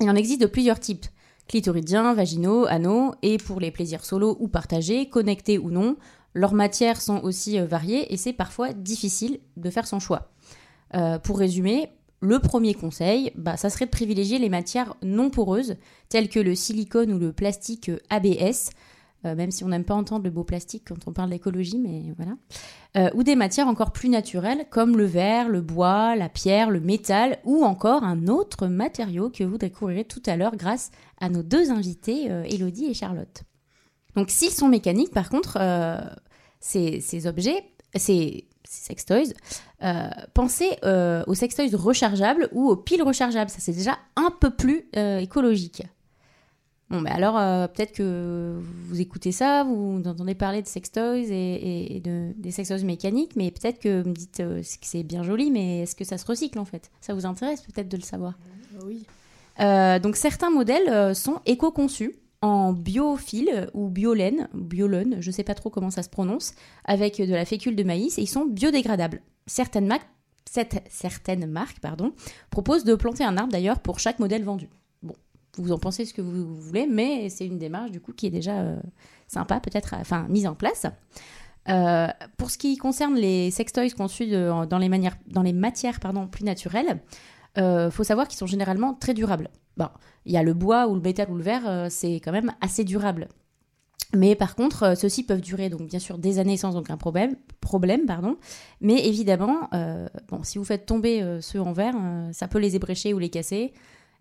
[0.00, 1.06] il en existe de plusieurs types
[1.48, 5.96] clitoridiens, vaginaux, anneaux, et pour les plaisirs solo ou partagés, connectés ou non,
[6.34, 10.31] leurs matières sont aussi variées et c'est parfois difficile de faire son choix.
[10.94, 11.88] Euh, pour résumer,
[12.20, 15.76] le premier conseil, bah, ça serait de privilégier les matières non poreuses,
[16.08, 18.70] telles que le silicone ou le plastique ABS,
[19.24, 22.12] euh, même si on n'aime pas entendre le mot plastique quand on parle d'écologie, mais
[22.16, 22.32] voilà.
[22.96, 26.80] Euh, ou des matières encore plus naturelles, comme le verre, le bois, la pierre, le
[26.80, 31.42] métal, ou encore un autre matériau que vous découvrirez tout à l'heure grâce à nos
[31.42, 33.42] deux invités, Elodie et Charlotte.
[34.14, 35.58] Donc s'ils sont mécaniques, par contre,
[36.60, 39.32] ces, ces objets, ces, ces sextoys,
[39.82, 43.50] euh, pensez euh, aux sextoys rechargeables ou aux piles rechargeables.
[43.50, 45.82] Ça, c'est déjà un peu plus euh, écologique.
[46.90, 47.36] Bon, mais alors,
[47.70, 52.84] peut-être que vous écoutez ça, vous entendez parler de sextoys et, et de, des sextoys
[52.84, 56.18] mécaniques, mais peut-être que vous me dites que c'est bien joli, mais est-ce que ça
[56.18, 56.90] se recycle en fait?
[57.00, 58.34] Ça vous intéresse peut-être de le savoir?
[58.84, 59.06] Oui.
[59.58, 65.90] Donc certains modèles sont éco-conçus en biofil ou biolaine, biolaine, je sais pas trop comment
[65.90, 66.52] ça se prononce,
[66.84, 69.22] avec de la fécule de maïs et ils sont biodégradables.
[69.46, 70.08] Certaines marques,
[70.88, 72.12] certaines marques pardon,
[72.50, 74.68] proposent de planter un arbre d'ailleurs pour chaque modèle vendu.
[75.02, 75.14] Bon,
[75.56, 78.30] vous en pensez ce que vous, voulez, mais c'est une démarche du coup qui est
[78.30, 78.80] déjà euh,
[79.28, 80.86] sympa peut-être, enfin mise en place.
[81.68, 84.88] Euh, pour ce qui concerne les sextoys conçus de- dans les,
[85.52, 86.00] matières
[86.30, 87.00] plus naturelles,
[87.58, 89.48] euh, faut savoir qu'ils sont généralement très durables.
[89.76, 89.88] Bon,
[90.26, 92.52] il y a le bois ou le métal ou le verre, euh, c'est quand même
[92.60, 93.28] assez durable.
[94.14, 97.36] Mais par contre, euh, ceux-ci peuvent durer donc bien sûr des années sans aucun problème,
[97.60, 98.36] problème pardon.
[98.80, 101.94] Mais évidemment, euh, bon, si vous faites tomber euh, ceux en verre,
[102.32, 103.72] ça peut les ébrécher ou les casser.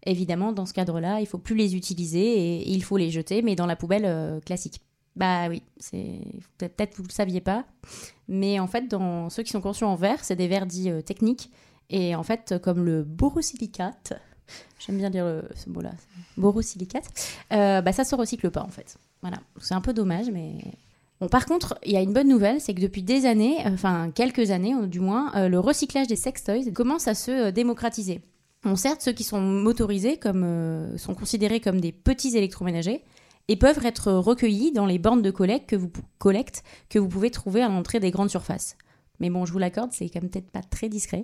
[0.06, 3.56] Évidemment, dans ce cadre-là, il faut plus les utiliser et, il faut les jeter, mais
[3.56, 4.82] dans la poubelle classique.
[5.16, 5.62] Bah oui,
[6.58, 7.66] peut-être vous le saviez pas,
[8.30, 11.52] mais en fait, dans ceux qui sont conçus en verre, c'est des verres dits techniques
[11.90, 14.14] et en fait, comme le borosilicate,
[14.80, 15.92] j'aime bien dire ce mot-là,
[16.38, 17.12] borosilicate,
[17.52, 18.98] bah ça se recycle pas en fait.
[19.22, 20.56] Voilà, c'est un peu dommage, mais
[21.22, 23.74] Bon, par contre, il y a une bonne nouvelle, c'est que depuis des années, euh,
[23.74, 28.22] enfin quelques années euh, du moins, euh, le recyclage des sextoys commence à se démocratiser.
[28.64, 30.20] Bon, certes, ceux qui sont motorisés
[30.98, 33.04] sont considérés comme des petits électroménagers
[33.48, 37.32] et peuvent être recueillis dans les bornes de collecte que vous, collecte que vous pouvez
[37.32, 38.76] trouver à l'entrée des grandes surfaces.
[39.20, 41.24] Mais bon, je vous l'accorde, c'est quand même peut-être pas très discret.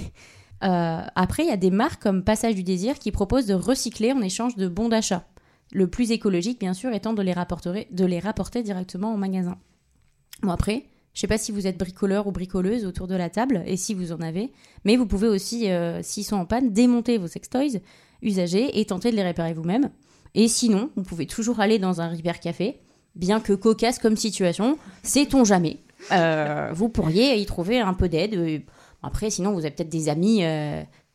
[0.60, 4.20] Après, il y a des marques comme Passage du Désir qui proposent de recycler en
[4.20, 5.24] échange de bons d'achat.
[5.72, 9.56] Le plus écologique, bien sûr, étant de les, rapporter, de les rapporter directement au magasin.
[10.42, 13.62] Bon, après, je sais pas si vous êtes bricoleur ou bricoleuse autour de la table,
[13.66, 14.52] et si vous en avez,
[14.84, 17.80] mais vous pouvez aussi, euh, s'ils sont en panne, démonter vos sextoys
[18.22, 19.90] usagés et tenter de les réparer vous-même.
[20.34, 22.80] Et sinon, vous pouvez toujours aller dans un repair café,
[23.16, 25.78] bien que cocasse comme situation, sait-on jamais.
[26.12, 28.34] Euh, vous pourriez y trouver un peu d'aide.
[28.34, 28.58] Euh,
[29.02, 30.42] Après, sinon, vous avez peut-être des amis,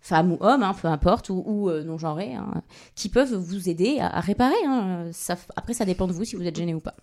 [0.05, 2.61] femmes ou hommes, hein, peu importe, ou, euh, non-genrés, hein,
[2.93, 4.53] qui peuvent vous aider à, réparer.
[4.67, 5.09] hein.
[5.55, 6.93] Après, ça dépend de vous si vous êtes gêné ou pas.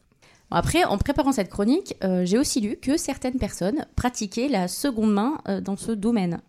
[0.52, 5.12] Après, en préparant cette chronique, euh, j'ai aussi lu que certaines personnes pratiquaient la seconde
[5.12, 6.40] main euh, dans ce domaine.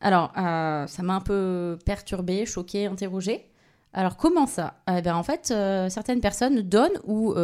[0.00, 3.48] Alors, ça m'a un peu perturbée, choquée, interrogée.
[3.92, 4.82] Alors, comment ça?
[4.90, 5.54] Eh ben, En fait,
[5.90, 7.34] certaines personnes donnent ou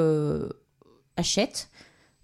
[1.16, 1.70] achètent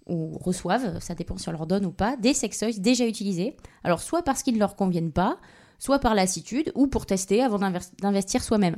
[0.07, 3.55] ou reçoivent, ça dépend si on leur donne ou pas, des sextoys déjà utilisés.
[3.85, 5.37] Alors, soit parce qu'ils ne leur conviennent pas,
[5.79, 7.59] soit par lassitude, ou pour tester avant
[7.99, 8.77] d'investir soi-même.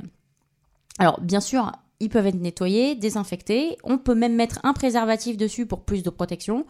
[0.98, 3.76] Alors, bien sûr, ils peuvent être nettoyés, désinfectés.
[3.84, 6.66] On peut même mettre un préservatif dessus pour plus de protection.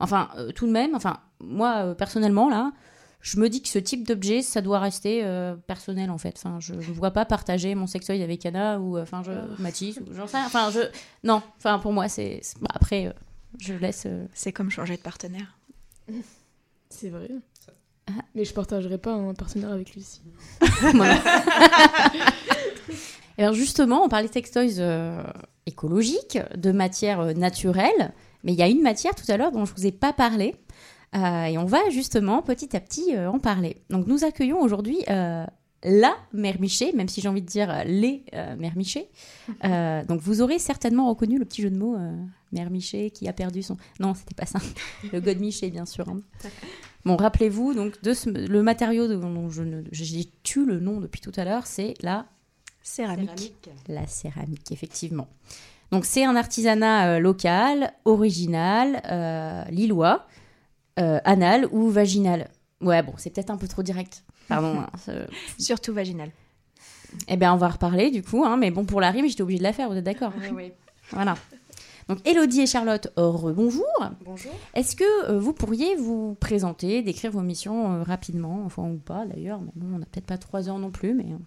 [0.00, 2.72] Enfin, euh, tout de même, enfin, moi, euh, personnellement, là,
[3.20, 6.34] je me dis que ce type d'objet, ça doit rester euh, personnel, en fait.
[6.36, 9.32] Enfin, je ne vois pas partager mon sextoy avec Anna ou, euh, enfin, je,
[9.62, 10.38] Mathis, ou j'en sais.
[10.38, 10.80] Enfin, je...
[11.22, 12.40] Non, enfin, pour moi, c'est...
[12.74, 13.12] après, euh,
[13.58, 14.04] je laisse...
[14.06, 15.56] euh, C'est comme changer de partenaire.
[16.90, 17.30] C'est vrai.
[18.34, 20.20] Mais je partagerai pas un partenaire avec Lucie.
[23.38, 25.22] Alors justement, on parlait de sextoys euh,
[25.66, 28.12] écologiques, de matières euh, naturelles,
[28.44, 30.54] mais il y a une matière tout à l'heure dont je vous ai pas parlé,
[31.16, 33.76] euh, et on va justement petit à petit euh, en parler.
[33.90, 35.44] Donc nous accueillons aujourd'hui euh,
[35.82, 39.08] la mère Miché, même si j'ai envie de dire les euh, mères Miché.
[39.64, 42.12] Euh, donc vous aurez certainement reconnu le petit jeu de mots euh,
[42.52, 43.76] mère Miché qui a perdu son...
[44.00, 44.58] Non, c'était pas ça.
[45.12, 46.08] le God Miché, bien sûr.
[46.08, 46.20] hein.
[47.04, 51.20] Bon, rappelez-vous, donc, de ce- le matériau dont je ne, j'ai tu le nom depuis
[51.20, 52.26] tout à l'heure, c'est la
[52.82, 53.70] Céramique.
[53.88, 55.26] La céramique, effectivement.
[55.90, 60.26] Donc, c'est un artisanat euh, local, original, euh, lillois,
[60.98, 62.48] euh, anal ou vaginal.
[62.82, 64.22] Ouais, bon, c'est peut-être un peu trop direct.
[64.48, 64.80] Pardon.
[65.08, 65.26] hein,
[65.58, 66.30] Surtout vaginal.
[67.28, 69.58] Eh bien, on va reparler du coup, hein, mais bon, pour la rime, j'étais obligée
[69.60, 70.72] de la faire, vous êtes d'accord oui.
[71.10, 71.36] Voilà.
[72.08, 73.86] Donc, Elodie et Charlotte, euh, rebonjour.
[74.24, 74.52] Bonjour.
[74.74, 79.24] Est-ce que euh, vous pourriez vous présenter, décrire vos missions euh, rapidement, enfin ou pas
[79.26, 81.24] d'ailleurs, mais bon, on n'a peut-être pas trois heures non plus, mais...
[81.32, 81.38] euh,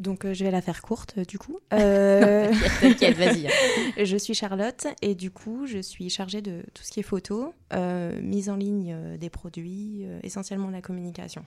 [0.00, 1.58] Donc euh, je vais la faire courte euh, du coup.
[1.72, 3.48] Euh, T'inquiète, vas-y.
[4.04, 7.52] je suis Charlotte et du coup je suis chargée de tout ce qui est photo,
[7.72, 11.44] euh, mise en ligne euh, des produits, euh, essentiellement la communication.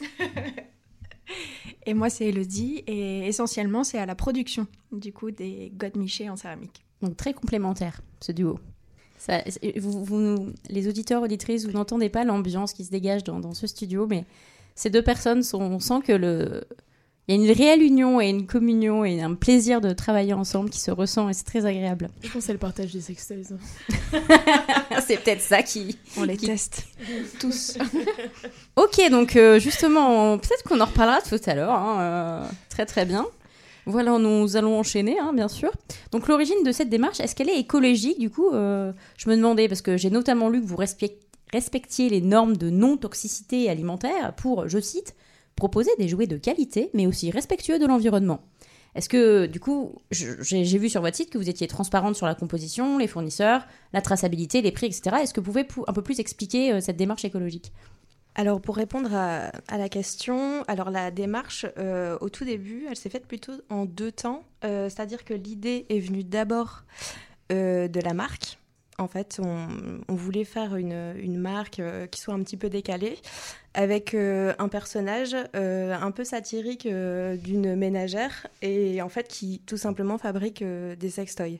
[1.88, 6.36] Et moi, c'est Elodie, et essentiellement, c'est à la production, du coup, des godemichés en
[6.36, 6.84] céramique.
[7.02, 8.58] Donc très complémentaire, ce duo.
[9.18, 9.42] Ça,
[9.78, 13.66] vous, vous- les auditeurs, auditrices, vous n'entendez pas l'ambiance qui se dégage dans, dans ce
[13.66, 14.24] studio, mais
[14.74, 16.64] ces deux personnes, sont, on sent que le...
[17.28, 20.70] Il y a une réelle union et une communion et un plaisir de travailler ensemble
[20.70, 22.08] qui se ressent et c'est très agréable.
[22.22, 23.42] Je pense que c'est le partage des sextoys.
[23.52, 24.20] hein.
[25.04, 25.98] c'est peut-être ça qui...
[26.16, 26.84] On les qui- teste
[27.40, 27.78] tous.
[28.76, 31.72] Ok, donc euh, justement, peut-être qu'on en reparlera tout à l'heure.
[31.72, 33.26] hein, euh, très très bien.
[33.86, 35.70] Voilà, nous allons enchaîner, hein, bien sûr.
[36.10, 39.68] Donc l'origine de cette démarche, est-ce qu'elle est écologique Du coup, euh, je me demandais,
[39.68, 41.20] parce que j'ai notamment lu que vous respect-
[41.52, 45.14] respectiez les normes de non-toxicité alimentaire pour, je cite,
[45.54, 48.40] proposer des jouets de qualité, mais aussi respectueux de l'environnement.
[48.96, 52.34] Est-ce que, du coup, j'ai vu sur votre site que vous étiez transparente sur la
[52.34, 55.16] composition, les fournisseurs, la traçabilité, les prix, etc.
[55.22, 57.72] Est-ce que vous pouvez pou- un peu plus expliquer euh, cette démarche écologique?
[58.38, 63.08] Alors pour répondre à, la question, alors la démarche euh, au tout début, elle s'est
[63.08, 64.44] faite plutôt en deux temps.
[64.62, 66.82] Euh, C'est-à-dire que l'idée est venue d'abord
[67.50, 68.58] euh, de la marque.
[68.98, 73.18] En fait, on, voulait faire une, une marque qui soit un petit peu décalée,
[73.74, 80.64] avec un personnage un peu satirique d'une ménagère, et en fait qui tout simplement fabrique
[80.64, 81.58] des sextoys.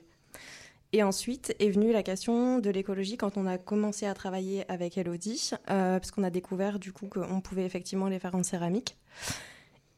[0.93, 4.97] Et ensuite est venue la question de l'écologie quand on a commencé à travailler avec
[4.97, 8.97] Elodie, euh, parce qu'on a découvert du coup qu'on pouvait effectivement les faire en céramique.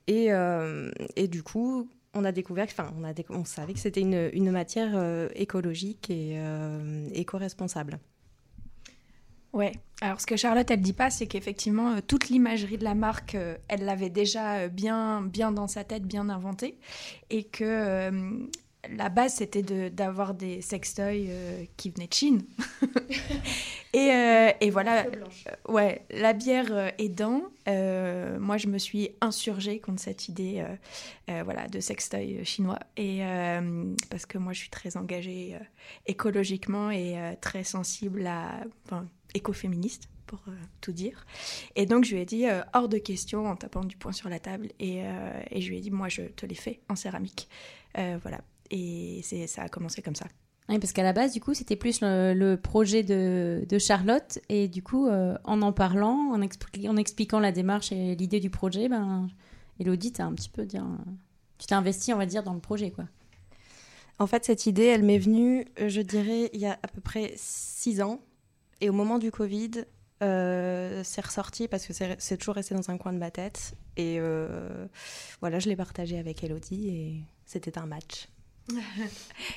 [0.08, 4.32] Et, euh, et du coup, on a découvert, enfin, on, on savait que c'était une,
[4.34, 8.00] une matière euh, écologique et euh, éco-responsable.
[9.54, 9.72] Ouais.
[10.02, 13.36] Alors ce que Charlotte elle dit pas, c'est qu'effectivement euh, toute l'imagerie de la marque,
[13.36, 16.78] euh, elle l'avait déjà euh, bien bien dans sa tête, bien inventée,
[17.30, 18.48] et que euh,
[18.88, 22.44] la base c'était de- d'avoir des sextoys euh, qui venaient de Chine.
[23.94, 25.06] et, euh, et voilà.
[25.06, 30.64] Euh, ouais, la bière aidant, euh, moi je me suis insurgée contre cette idée,
[31.28, 33.22] voilà, de sextoy chinois, et
[34.10, 35.58] parce que moi je suis très engagée
[36.08, 41.26] écologiquement et très sensible à, enfin, écoféministe pour euh, tout dire.
[41.76, 44.30] Et donc je lui ai dit euh, hors de question en tapant du poing sur
[44.30, 46.96] la table et, euh, et je lui ai dit moi je te les fais en
[46.96, 47.48] céramique,
[47.96, 48.40] voilà.
[48.72, 50.26] Et c'est ça a commencé comme ça.
[50.70, 54.38] Oui, parce qu'à la base, du coup, c'était plus le, le projet de, de Charlotte.
[54.50, 58.40] Et du coup, euh, en en parlant, en, expli- en expliquant la démarche et l'idée
[58.40, 59.28] du projet, ben,
[59.80, 60.86] Elodie, t'as un petit peu dire,
[61.58, 63.06] tu t'es investi, on va dire, dans le projet, quoi.
[64.20, 67.02] En fait, cette idée, elle m'est venue, euh, je dirais, il y a à peu
[67.02, 68.20] près six ans.
[68.82, 69.72] Et au moment du Covid,
[70.22, 73.74] euh, c'est ressorti parce que c'est c'est toujours resté dans un coin de ma tête.
[73.98, 74.88] Et euh,
[75.40, 78.28] voilà, je l'ai partagé avec Elodie et c'était un match.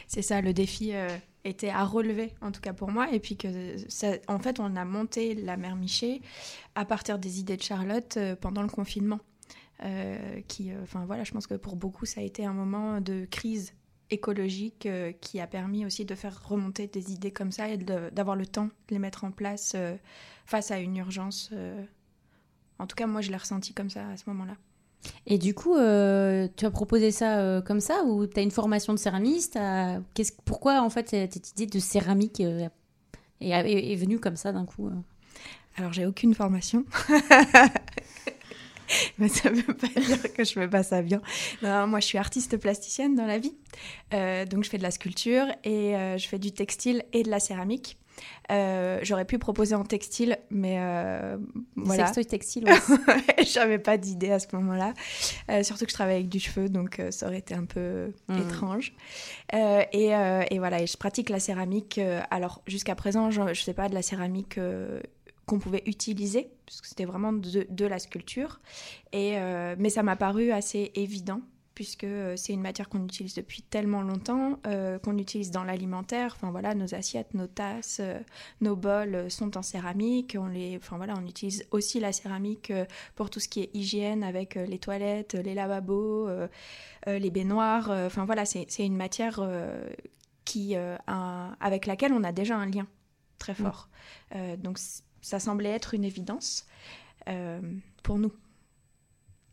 [0.07, 1.09] C'est ça, le défi euh,
[1.44, 3.12] était à relever, en tout cas pour moi.
[3.12, 6.22] Et puis que, ça, en fait, on a monté la mère Miché
[6.75, 9.20] à partir des idées de Charlotte euh, pendant le confinement.
[9.85, 13.01] Euh, qui, euh, enfin voilà, je pense que pour beaucoup, ça a été un moment
[13.01, 13.72] de crise
[14.11, 18.37] écologique euh, qui a permis aussi de faire remonter des idées comme ça et d'avoir
[18.37, 19.96] le temps de les mettre en place euh,
[20.46, 21.51] face à une urgence.
[21.53, 21.85] euh.
[22.79, 24.57] En tout cas, moi, je l'ai ressenti comme ça à ce moment-là.
[25.27, 28.51] Et du coup, euh, tu as proposé ça euh, comme ça ou tu as une
[28.51, 29.59] formation de céramiste
[30.45, 32.69] Pourquoi, en fait, cette idée de céramique euh,
[33.41, 34.91] est, venue comme ça d'un coup
[35.77, 36.85] Alors, j'ai aucune formation.
[39.17, 41.23] Mais ça ne veut pas dire que je fais pas ça bien.
[41.62, 43.55] Moi, je suis artiste plasticienne dans la vie.
[44.51, 47.97] Donc, je fais de la sculpture et je fais du textile et de la céramique.
[48.51, 51.37] Euh, J'aurais pu proposer en textile, mais euh,
[51.77, 52.07] voilà.
[52.07, 52.64] Sextoy textile,
[53.09, 53.44] ouais.
[53.44, 54.94] J'avais pas d'idée à ce moment-là.
[55.51, 58.12] Euh, surtout que je travaille avec du cheveu, donc euh, ça aurait été un peu
[58.29, 58.38] Mhm.
[58.42, 58.92] étrange.
[59.53, 60.09] Et,
[60.51, 62.01] et voilà, et je pratique la céramique.
[62.31, 64.59] alors, jusqu'à présent, je ne sais pas de la céramique
[65.46, 68.61] qu'on pouvait utiliser, parce que c'était vraiment de, de la sculpture.
[69.12, 71.40] Et, euh, mais ça m'a paru assez évident,
[71.75, 76.35] puisque euh, c'est une matière qu'on utilise depuis tellement longtemps, euh, qu'on utilise dans l'alimentaire.
[76.37, 78.19] Enfin voilà, nos assiettes, nos tasses, euh,
[78.61, 80.37] nos bols sont en céramique.
[80.39, 82.73] On les, enfin voilà, on utilise aussi la céramique
[83.15, 86.49] pour tout ce qui est hygiène, avec les toilettes, les lavabos, euh,
[87.07, 87.91] les baignoires.
[87.91, 89.41] Enfin voilà, c'est une matière
[90.45, 92.87] qui, a- avec laquelle on a déjà un lien
[93.39, 93.89] très fort.
[94.35, 94.79] Euh, donc
[95.21, 96.67] ça semblait être une évidence
[98.03, 98.33] pour nous.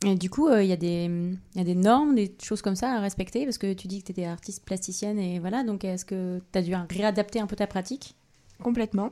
[0.01, 3.57] Du coup, euh, il y, a des- normes, des choses comme ça à respecter Parce
[3.57, 6.61] que tu dis que tu étais artiste plasticienne et voilà, donc est-ce que tu as
[6.61, 8.15] dû réadapter un peu ta pratique?
[8.63, 9.11] Complètement.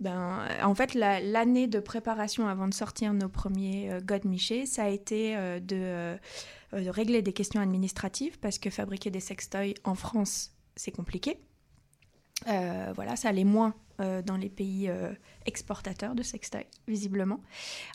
[0.00, 4.66] Ben, en fait, la- l'année de préparation avant de sortir nos premiers euh, God Miché,
[4.66, 6.16] ça a été euh, de, euh,
[6.72, 11.38] de régler des questions administratives parce que fabriquer des sextoys en France, c'est compliqué.
[12.48, 15.12] Euh, voilà, ça allait moins euh, dans les pays euh,
[15.46, 17.40] exportateurs de sextoys, visiblement.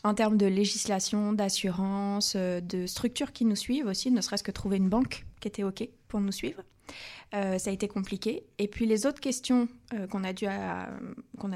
[0.03, 4.77] En termes de législation, d'assurance, de structures qui nous suivent aussi, ne serait-ce que trouver
[4.77, 6.63] une banque qui était OK pour nous suivre.
[7.31, 8.43] Ça a été compliqué.
[8.57, 9.69] Et puis les autres questions
[10.09, 10.89] qu'on a dû, a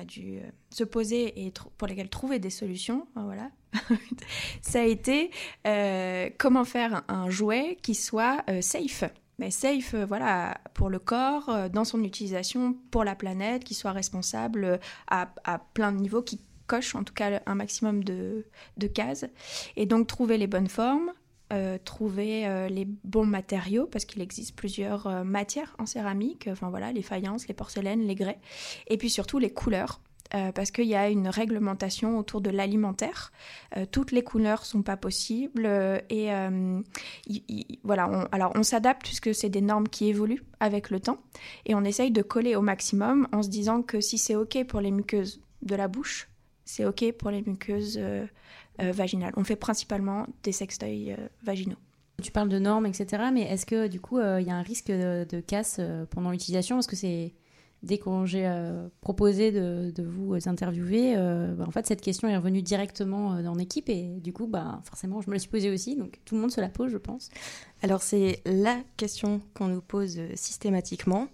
[0.05, 0.39] dû
[0.69, 3.51] se poser et pour lesquelles trouver des solutions, voilà,
[4.61, 5.31] ça a été
[6.37, 9.03] comment faire un, jouet qui soit safe.
[9.39, 13.73] Mais safe, euh, voilà, pour le corps, euh, dans son utilisation, pour la planète, qui
[13.73, 14.77] soit responsable euh,
[15.07, 15.27] à,
[15.73, 18.45] plein de niveaux, qui coche en tout cas un maximum de,
[18.93, 19.25] cases.
[19.75, 21.11] Et donc trouver les bonnes formes,
[21.86, 27.47] trouver les bons matériaux, parce qu'il existe plusieurs matières en céramique, enfin voilà, les faïences,
[27.47, 28.39] les porcelaines, les grès,
[28.88, 30.01] et puis surtout les couleurs.
[30.34, 33.32] Euh, parce qu'il y a une réglementation autour de l'alimentaire.
[33.78, 36.30] Euh, toutes les couleurs sont pas possibles euh, et
[37.84, 38.09] voilà.
[38.09, 41.19] On, alors on s'adapte puisque c'est des normes qui évoluent avec le temps
[41.65, 44.82] et on essaye de coller au maximum en se disant que si c'est ok pour
[44.82, 46.28] les muqueuses de la bouche,
[46.65, 47.99] c'est ok pour les muqueuses
[48.80, 49.34] vaginales.
[49.38, 51.78] On fait principalement des sextoys vaginaux.
[52.23, 53.26] Tu parles de normes, etc.
[53.32, 56.78] Mais est-ce que du coup, il y a un risque de, casse pendant l'utilisation?
[56.78, 57.34] Parce que c'est
[57.84, 62.28] dès qu'on j'ai euh, proposé de, de vous interviewer, euh, bah, en fait, cette question
[62.28, 65.49] est revenue directement euh, dans l'équipe et du coup, bah, forcément, je me la suis
[65.49, 65.95] posée aussi.
[65.95, 67.30] Donc tout le monde se la pose, je pense.
[67.84, 71.28] Alors c'est la question qu'on nous pose euh, systématiquement.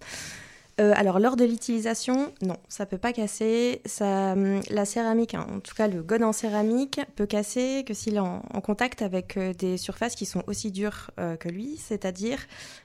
[0.80, 3.82] Euh, alors lors de l'utilisation, non, ça peut pas casser.
[3.84, 7.92] Ça, hum, la céramique, hein, en tout cas le god en céramique, peut casser que
[7.92, 11.76] s'il est en, en contact avec des surfaces qui sont aussi dures euh, que lui,
[11.76, 12.38] c'est-à-dire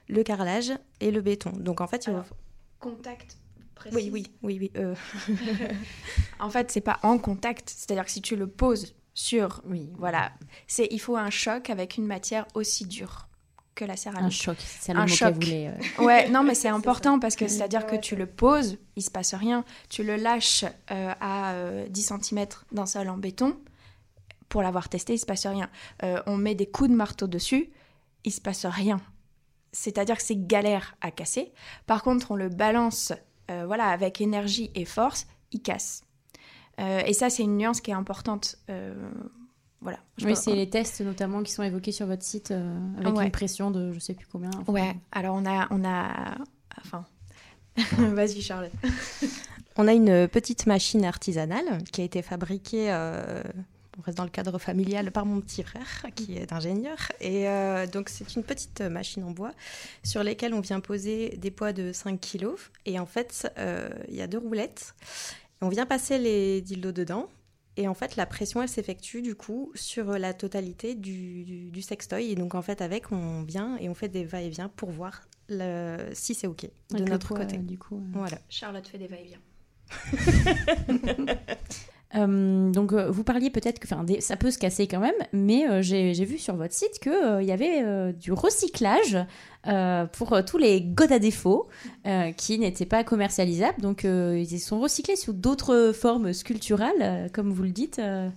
[0.10, 1.52] le carrelage et le béton.
[1.58, 2.36] Donc en fait, il faut-
[2.80, 3.38] Contact
[3.92, 4.72] Oui, oui, oui, oui.
[4.78, 4.96] euh.
[6.40, 10.32] en fait, c'est pas en contact, c'est-à-dire que si tu le poses sur, oui, voilà,
[10.68, 13.28] c'est il faut un choc avec une matière aussi dure
[13.78, 14.26] que la céramique.
[14.26, 15.34] Un choc, c'est le un mot choc.
[15.36, 16.04] voulait, euh.
[16.04, 19.34] Ouais, non, mais c'est important parce que c'est-à-dire que tu le poses, il se passe
[19.34, 19.64] rien.
[19.88, 23.58] Tu le lâches euh, à euh, 10 cm d'un sol en béton.
[24.50, 25.70] Pour l'avoir testé, il se passe rien.
[26.04, 27.70] Euh, on met des coups de marteau dessus,
[28.24, 29.00] il se passe rien.
[29.72, 31.54] C'est-à-dire que c'est galère à casser.
[31.86, 33.14] Par contre, on le balance
[33.52, 36.02] euh, voilà, avec énergie et force, il casse.
[36.80, 38.58] Euh, et ça, c'est une nuance qui est importante.
[38.70, 38.94] Euh,
[39.82, 40.00] voilà.
[40.18, 43.26] Je Oui, c'est les tests notamment qui sont évoqués sur votre site euh, avec Ouais.
[43.26, 44.50] une pression de je sais plus combien.
[44.60, 45.68] enfin, Ouais, alors on a...
[45.72, 46.36] On a...
[46.80, 47.06] Enfin...
[47.98, 48.72] Vas-y, Charlotte.
[49.76, 53.44] On a une petite machine artisanale qui a été fabriquée, euh,
[53.98, 56.98] on reste dans le cadre familial, par mon petit frère qui est ingénieur.
[57.20, 59.54] Et euh, donc c'est une petite machine en bois
[60.04, 62.50] sur lesquelles on vient poser des poids de 5 kg.
[62.86, 64.94] Et en fait, euh, il y a deux roulettes.
[65.62, 67.28] On vient passer les dildos dedans.
[67.80, 71.82] Et en fait, la pression, elle s'effectue du coup sur la totalité du, du, du
[71.82, 72.32] sextoy.
[72.32, 76.10] Et donc en fait, avec, on vient et on fait des va-et-vient pour voir le-
[76.14, 77.58] si c'est OK de Avec notre poids, côté.
[77.58, 78.12] euh, du coup, euh.
[78.14, 78.38] Voilà.
[78.50, 79.40] Charlotte fait des va-et-vient.
[82.16, 83.88] Euh, donc euh, vous parliez peut-être que
[84.22, 87.52] ça peut se casser quand même, mais euh, j'ai vu sur votre site qu'il y
[87.52, 89.18] avait euh, du recyclage
[89.68, 91.68] euh, pour euh, tous les godes à défaut
[92.06, 93.82] euh, qui n'étaient pas commercialisables.
[93.82, 98.00] Donc euh, ils sont recyclés sous d'autres formes sculpturales, euh, comme vous le dites.
[98.00, 98.30] euh,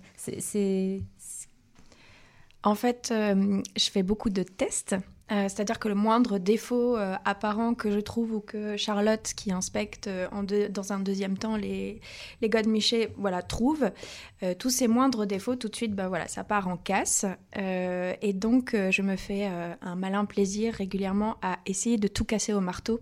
[2.63, 4.97] En fait, euh, je fais beaucoup de tests.
[5.31, 9.53] Euh, C'est-à-dire que le moindre défaut euh, apparent que je trouve ou que Charlotte, qui
[9.53, 10.29] inspecte euh,
[10.69, 12.01] dans un deuxième temps les,
[12.41, 13.91] les God Miché, voilà, trouve,
[14.59, 17.27] tous ces moindres défauts, tout de suite, bah, voilà, ça part en casse.
[17.57, 19.49] Et donc, je me fais
[19.83, 23.01] un malin plaisir régulièrement à essayer de tout casser au marteau.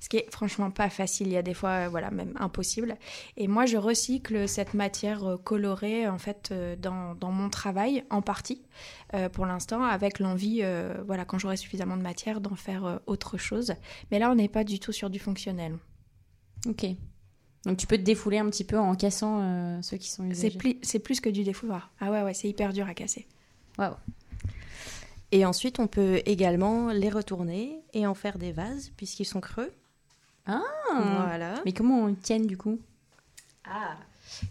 [0.00, 2.96] Ce qui est franchement pas facile, il y a des fois, euh, voilà, même impossible.
[3.36, 8.02] Et moi, je recycle cette matière euh, colorée, en fait, euh, dans, dans mon travail,
[8.08, 8.62] en partie,
[9.12, 12.96] euh, pour l'instant, avec l'envie, euh, voilà, quand j'aurai suffisamment de matière, d'en faire euh,
[13.06, 13.74] autre chose.
[14.10, 15.76] Mais là, on n'est pas du tout sur du fonctionnel.
[16.66, 16.86] ok.
[17.66, 20.46] Donc tu peux te défouler un petit peu en cassant euh, ceux qui sont C'est
[20.48, 20.58] usagés.
[20.58, 21.90] pli- c'est plus que du défouloir.
[22.00, 23.26] Ah ouais, ouais, c'est hyper dur à casser.
[23.78, 23.96] Waouh.
[25.30, 29.70] Et ensuite, on peut également les retourner et en faire des vases, puisqu'ils sont creux.
[30.50, 31.26] Ah.
[31.26, 31.54] Voilà.
[31.64, 32.78] Mais comment ils tiennent du coup?
[33.64, 33.96] Ah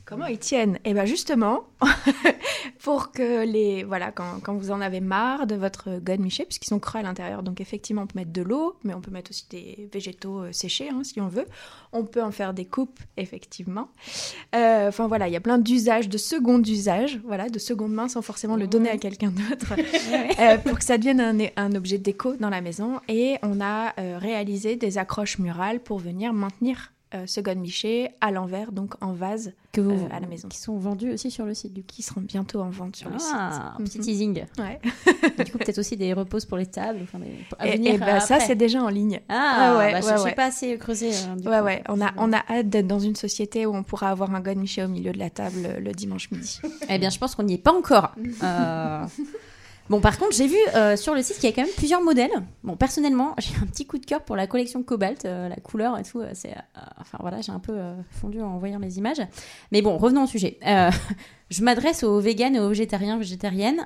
[0.05, 0.80] Comment ils tiennent?
[0.86, 1.67] Eh bien justement,
[2.84, 3.84] pour que les...
[3.84, 7.03] Voilà, quand, quand vous en avez marre de votre god miché, puisqu'ils sont creux à
[7.03, 10.43] l'intérieur, donc effectivement on peut mettre de l'eau, mais on peut mettre aussi des végétaux
[10.43, 11.45] euh, séchés hein, si on veut.
[11.91, 13.89] On peut en faire des coupes, effectivement.
[14.55, 18.07] Euh, Enfin voilà, il y a plein d'usages, de second usage, voilà, de seconde main
[18.07, 19.73] sans forcément le donner à quelqu'un d'autre,
[20.39, 22.99] euh, pour que ça devienne un, un objet déco dans la maison.
[23.07, 28.72] Et on a réalisé des accroches murales pour venir maintenir euh, ce godemiché à l'envers,
[28.72, 30.47] donc en vase Que vous- euh, à la maison.
[30.47, 31.88] Qui sont vendus aussi sur le site du coup.
[31.88, 33.32] Qui seront bientôt en vente sur le site.
[33.34, 34.03] Ah, petit Mhm.
[34.03, 34.43] teasing.
[34.60, 34.80] Ouais.
[35.45, 36.99] du coup, peut-être aussi des reposes pour les tables.
[37.03, 37.32] Enfin, des...
[37.57, 39.22] à Et, venir, et bah, ça, c'est déjà en ligne.
[39.28, 40.36] Ah, ouais, bah, je ouais, sais ouais.
[40.36, 41.10] pas assez creusé.
[41.38, 41.66] du Ouais, coup.
[41.66, 41.84] ouais.
[41.89, 44.84] On a, on a hâte d'être dans une société où on pourra avoir un godemiché
[44.84, 46.60] au milieu de la table euh, le dimanche midi.
[46.89, 48.12] Eh bien, je pense qu'on n'y est pas encore.
[48.43, 49.05] Euh,
[49.90, 52.02] Bon, par contre, j'ai vu euh, sur le site qu'il y a quand même plusieurs
[52.02, 52.32] modèles.
[52.64, 55.98] Bon, personnellement, j'ai un petit coup de cœur pour la collection Cobalt, euh, la couleur
[55.98, 56.22] et tout.
[56.22, 56.56] euh, C'est,
[57.00, 57.78] enfin voilà, j'ai un peu
[58.12, 59.22] fondu en voyant les images.
[59.72, 60.60] Mais bon, revenons au sujet.
[61.50, 63.84] Je m'adresse aux véganes et aux végétariens, végétariennes,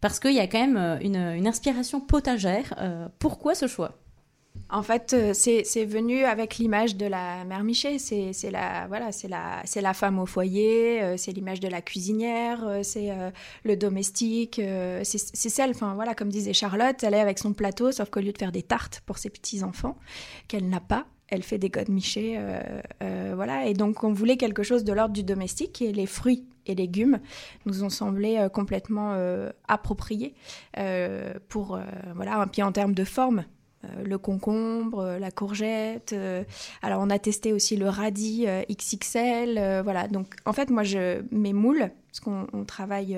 [0.00, 2.74] parce qu'il y a quand même une, inspiration potagère.
[3.18, 3.98] Pourquoi ce choix?
[4.70, 7.98] En fait, euh, c'est venu avec l'image de la mère Miché.
[7.98, 12.82] C'est la, voilà, la, la femme au foyer, euh, c'est l'image de la cuisinière, euh,
[12.82, 13.10] c'est
[13.64, 14.60] le domestique.
[15.04, 18.32] c'est celle, enfin voilà, comme disait Charlotte, elle est avec son plateau, sauf qu'au lieu
[18.32, 19.96] de faire des tartes pour ses petits-enfants,
[20.48, 22.36] qu'elle n'a pas, elle fait des godemichés.
[22.38, 22.60] euh,
[23.02, 23.66] euh, voilà.
[23.66, 27.20] Et donc, on voulait quelque chose de l'ordre du domestique et les fruits et légumes
[27.64, 29.16] nous ont semblé complètement
[29.68, 30.34] appropriés
[31.48, 31.80] pour,
[32.14, 33.44] voilà, puis en termes de forme.
[33.84, 36.12] Euh, le concombre, euh, la courgette.
[36.12, 36.42] euh,
[36.82, 39.82] alors on a testé aussi le radis XXL.
[39.82, 40.08] voilà.
[40.08, 43.16] Donc en fait moi je mes moules parce qu'on on travaille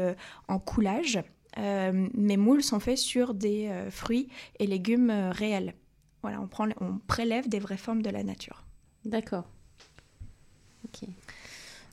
[0.48, 1.20] en coulage.
[1.56, 5.74] mes moules sont faits sur des fruits et légumes réels.
[6.22, 8.64] Voilà, on prend, on prélève des vraies formes de la nature.
[9.04, 9.44] D'accord.
[10.84, 11.08] Ok.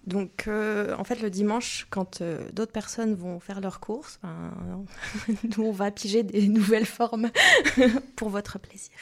[0.08, 4.86] Donc, euh, en fait, le dimanche, quand euh, d'autres personnes vont faire leurs courses, ben,
[5.58, 7.30] nous, on va piger des nouvelles formes
[8.16, 8.94] pour votre plaisir.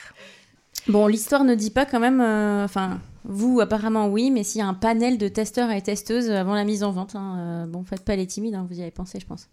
[0.87, 2.21] Bon, l'histoire ne dit pas quand même.
[2.21, 6.29] euh, Enfin, vous apparemment oui, mais s'il y a un panel de testeurs et testeuses
[6.29, 8.81] avant la mise en vente, hein, euh, bon, faites pas les timides, hein, vous y
[8.81, 9.47] avez pensé, je pense.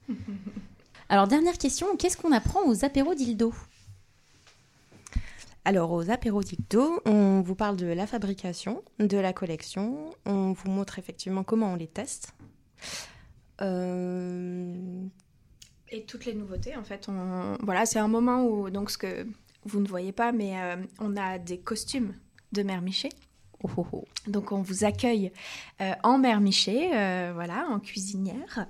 [1.09, 3.53] Alors, dernière question, qu'est-ce qu'on apprend aux apéros dildo?
[5.65, 10.71] Alors, aux apéros dicto, on vous parle de la fabrication, de la collection, on vous
[10.71, 12.35] montre effectivement comment on les teste.
[13.61, 15.05] Euh,
[15.89, 17.57] Et toutes les nouveautés, en fait, on...
[17.63, 19.25] voilà, c'est un moment où, donc ce que
[19.65, 22.13] vous ne voyez pas, mais euh, on a des costumes
[22.51, 23.11] de mère Miché.
[24.27, 25.31] Donc on vous accueille
[25.81, 26.89] euh, en mère Miché,
[27.33, 28.67] voilà, en cuisinière.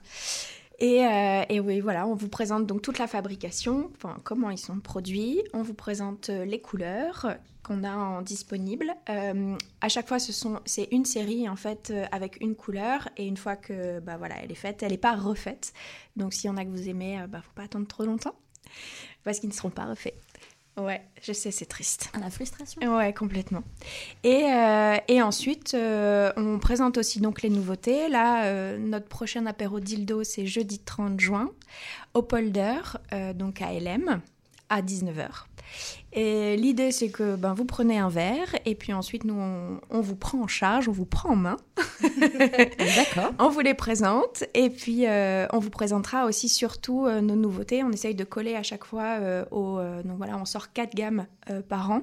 [0.82, 3.92] Et, euh, et oui, voilà, on vous présente donc toute la fabrication,
[4.24, 5.40] comment ils sont produits.
[5.52, 8.92] On vous présente euh, les couleurs qu'on a en disponible.
[9.08, 13.54] Euh, à chaque fois, c'est une série en fait avec une couleur et une fois
[13.54, 15.72] que bah voilà, elle est faite, elle n'est pas refaite.
[16.16, 18.34] Donc s'il y en a que vous aimez, euh, bah faut pas attendre trop longtemps
[19.22, 20.16] parce qu'ils ne seront pas refaits.
[20.78, 22.10] Ouais, je sais, c'est triste.
[22.18, 22.80] La frustration.
[22.96, 23.62] Ouais, complètement.
[24.24, 28.08] Et, euh, et ensuite, euh, on présente aussi donc les nouveautés.
[28.08, 31.50] Là, euh, notre prochain apéro dildo, c'est jeudi 30 juin,
[32.14, 32.80] au Polder,
[33.12, 34.22] euh, donc à LM,
[34.72, 35.44] à 19h.
[36.12, 40.00] Et l'idée, c'est que ben, vous prenez un verre et puis ensuite, nous, on, on
[40.00, 41.56] vous prend en charge, on vous prend en main.
[42.02, 43.32] D'accord.
[43.38, 47.82] On vous les présente et puis euh, on vous présentera aussi surtout euh, nos nouveautés.
[47.82, 49.78] On essaye de coller à chaque fois euh, au.
[50.04, 51.26] donc voilà, on sort quatre gammes
[51.68, 52.02] par an.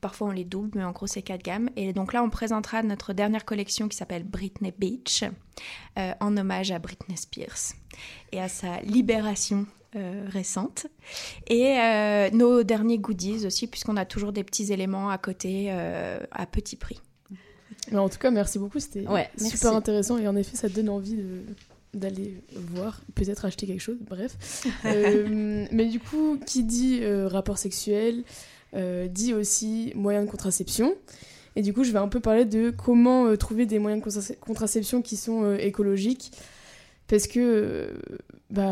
[0.00, 1.70] Parfois on les double, mais en gros c'est quatre gammes.
[1.76, 5.24] Et donc là, on présentera notre dernière collection qui s'appelle Britney Beach,
[5.96, 7.74] en hommage à Britney Spears
[8.30, 9.66] et à sa libération
[9.96, 10.86] euh, récente.
[11.48, 16.18] Et euh, nos derniers goodies aussi, puisqu'on a toujours des petits éléments à côté euh,
[16.30, 17.00] à petit prix.
[17.90, 19.66] Mais en tout cas, merci beaucoup, c'était Ouais, super merci.
[19.66, 21.42] intéressant et en effet, ça donne envie de-
[21.94, 24.36] d'aller voir, peut-être acheter quelque chose, bref.
[24.86, 28.24] Euh, mais du coup, qui dit euh, rapport sexuel
[28.74, 30.94] euh, dit aussi moyens de contraception.
[31.54, 34.08] Et du coup, je vais un peu parler de comment euh, trouver des moyens de
[34.10, 36.32] contrace- contraception qui sont euh, écologiques.
[37.08, 37.92] Parce que, euh,
[38.50, 38.70] bah,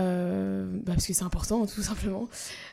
[0.85, 2.29] bah, parce que c'est important, tout simplement.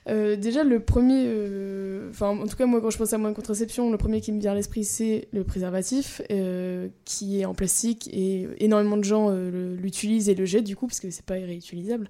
[0.07, 3.31] Euh, déjà, le premier, euh, enfin, en tout cas, moi, quand je pense à moyen
[3.31, 7.45] de contraception, le premier qui me vient à l'esprit, c'est le préservatif, euh, qui est
[7.45, 11.09] en plastique et énormément de gens euh, l'utilisent et le jettent, du coup, parce que
[11.09, 12.07] c'est pas réutilisable.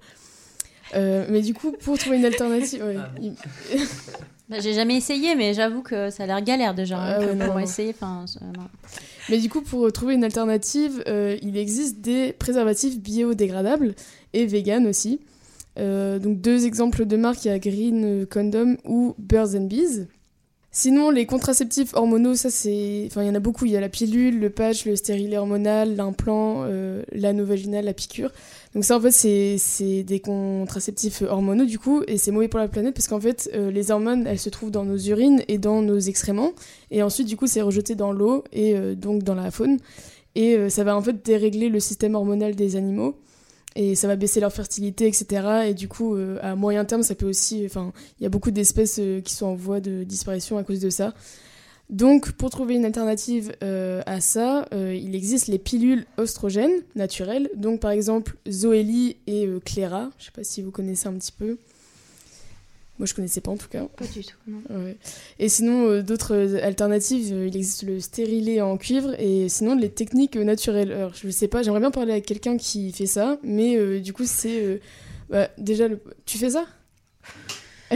[0.94, 2.82] Euh, mais du coup, pour trouver une alternative.
[2.84, 3.34] ouais, il-
[4.48, 6.96] Bah, J'ai jamais essayé, mais j'avoue que ça a l'air galère déjà.
[6.98, 7.60] hein, Ah ouais, non, pour non.
[7.60, 8.24] essayer, enfin.
[9.28, 13.94] Mais du coup, pour trouver une alternative, euh, il existe des préservatifs biodégradables
[14.32, 15.20] et vegan aussi.
[15.78, 20.06] Euh, donc deux exemples de marques, il y a Green Condom ou Birds and Bees.
[20.80, 23.64] Sinon, les contraceptifs hormonaux, ça c'est, enfin il y en a beaucoup.
[23.64, 27.94] Il y a la pilule, le patch, le stérilet hormonal, l'implant, euh, l'anneau vaginal, la
[27.94, 28.30] piqûre.
[28.76, 32.60] Donc ça en fait c'est c'est des contraceptifs hormonaux du coup et c'est mauvais pour
[32.60, 35.58] la planète parce qu'en fait euh, les hormones elles se trouvent dans nos urines et
[35.58, 36.52] dans nos excréments
[36.92, 39.78] et ensuite du coup c'est rejeté dans l'eau et euh, donc dans la faune
[40.36, 43.18] et euh, ça va en fait dérégler le système hormonal des animaux
[43.76, 47.14] et ça va baisser leur fertilité etc et du coup euh, à moyen terme ça
[47.14, 50.58] peut aussi enfin il y a beaucoup d'espèces euh, qui sont en voie de disparition
[50.58, 51.14] à cause de ça
[51.90, 57.48] Donc, pour trouver une alternative euh, à ça, il existe les pilules oestrogènes naturelles.
[57.56, 60.10] Donc, par exemple, Zoélie et Cléra.
[60.18, 61.56] Je sais pas si vous connaissez un petit peu.
[62.98, 63.84] Moi, je connaissais pas en tout cas.
[63.96, 64.60] Pas du tout, non.
[64.70, 64.96] Ouais.
[65.38, 69.76] Et sinon, euh, d'autres euh, alternatives, euh, il existe le stérilet en cuivre et sinon
[69.76, 70.90] les techniques euh, naturelles.
[70.92, 74.12] Alors, je sais pas, j'aimerais bien parler avec quelqu'un qui fait ça, mais euh, du
[74.12, 74.60] coup, c'est.
[74.60, 74.80] euh,
[75.30, 76.00] bah, déjà, le...
[76.26, 76.64] tu fais ça?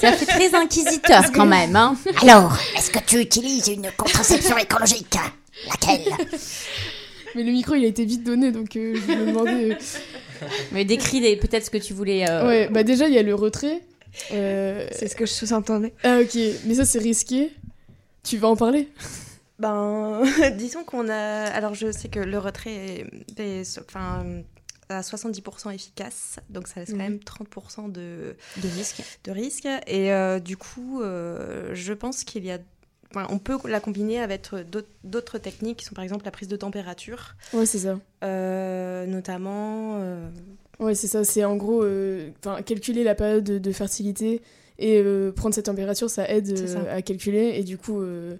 [0.00, 1.76] Ça fait très inquisiteur quand même.
[1.76, 1.96] Hein.
[2.22, 5.16] Alors, est-ce que tu utilises une contraception écologique?
[5.68, 6.12] Laquelle?
[7.34, 9.72] Mais le micro, il a été vite donné, donc euh, je me demandais.
[9.72, 12.28] euh, Mais décris les- peut-être ce que tu voulais.
[12.28, 13.80] euh, Ouais, bah déjà, il y a le retrait.
[14.32, 15.92] Euh, C'est ce que je sous-entendais.
[16.04, 17.50] Ah, ok, mais ça, c'est risqué.
[18.22, 18.88] Tu vas en parler?
[19.60, 20.22] Ben,
[20.58, 21.14] disons qu'on a.
[21.14, 23.04] Alors, je sais que le retrait
[23.38, 24.24] est, est- enfin,
[24.88, 27.02] à 70% efficace, donc ça laisse quand Mhm.
[27.02, 29.00] même 30% de, de risque.
[29.22, 29.68] De risque.
[29.86, 32.58] Et euh, du coup, euh, je pense qu'il y a.
[33.14, 36.48] enfin, on peut la combiner avec d'autres- d'autres techniques qui sont par exemple la prise
[36.48, 37.34] de température.
[37.52, 37.98] Ouais, c'est ça.
[38.22, 39.98] Euh, notamment.
[40.00, 40.28] euh,
[40.80, 41.22] Ouais, c'est ça.
[41.24, 44.42] C'est en gros, euh, enfin, calculer la période de, de fertilité
[44.78, 46.78] et euh, prendre cette température, ça aide ça.
[46.80, 47.52] euh, à calculer.
[47.56, 48.34] Et du coup, euh,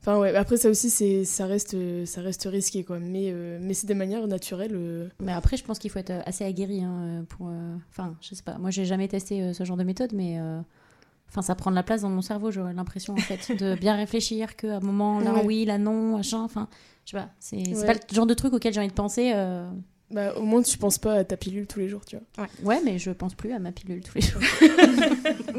[0.00, 0.32] enfin ouais.
[0.36, 3.00] Après, ça aussi, c'est, ça reste, euh, ça reste risqué, quoi.
[3.00, 4.70] Mais, euh, mais c'est des manières naturelles.
[4.74, 5.08] euh.
[5.20, 7.48] Mais après, je pense qu'il faut être euh, assez aguerri hein, euh, pour.
[7.48, 8.56] euh, Enfin, je sais pas.
[8.58, 10.38] Moi, j'ai jamais testé euh, ce genre de méthode, mais.
[11.26, 13.74] Euh, Enfin, ça prend de la place dans mon cerveau, j'aurais l'impression, en fait, de
[13.80, 15.42] bien réfléchir qu'à un moment, là, Ouais.
[15.44, 16.42] oui, là, non, machin.
[16.42, 16.68] Enfin,
[17.04, 17.30] je sais pas.
[17.40, 17.86] C'est Ouais.
[17.86, 19.32] pas le genre de truc auquel j'ai envie de penser.
[19.34, 19.68] euh.
[20.10, 22.46] Bah, au moins, tu penses pas à ta pilule tous les jours, tu vois.
[22.62, 22.80] Ouais.
[22.84, 24.40] mais je pense plus à ma pilule tous les jours.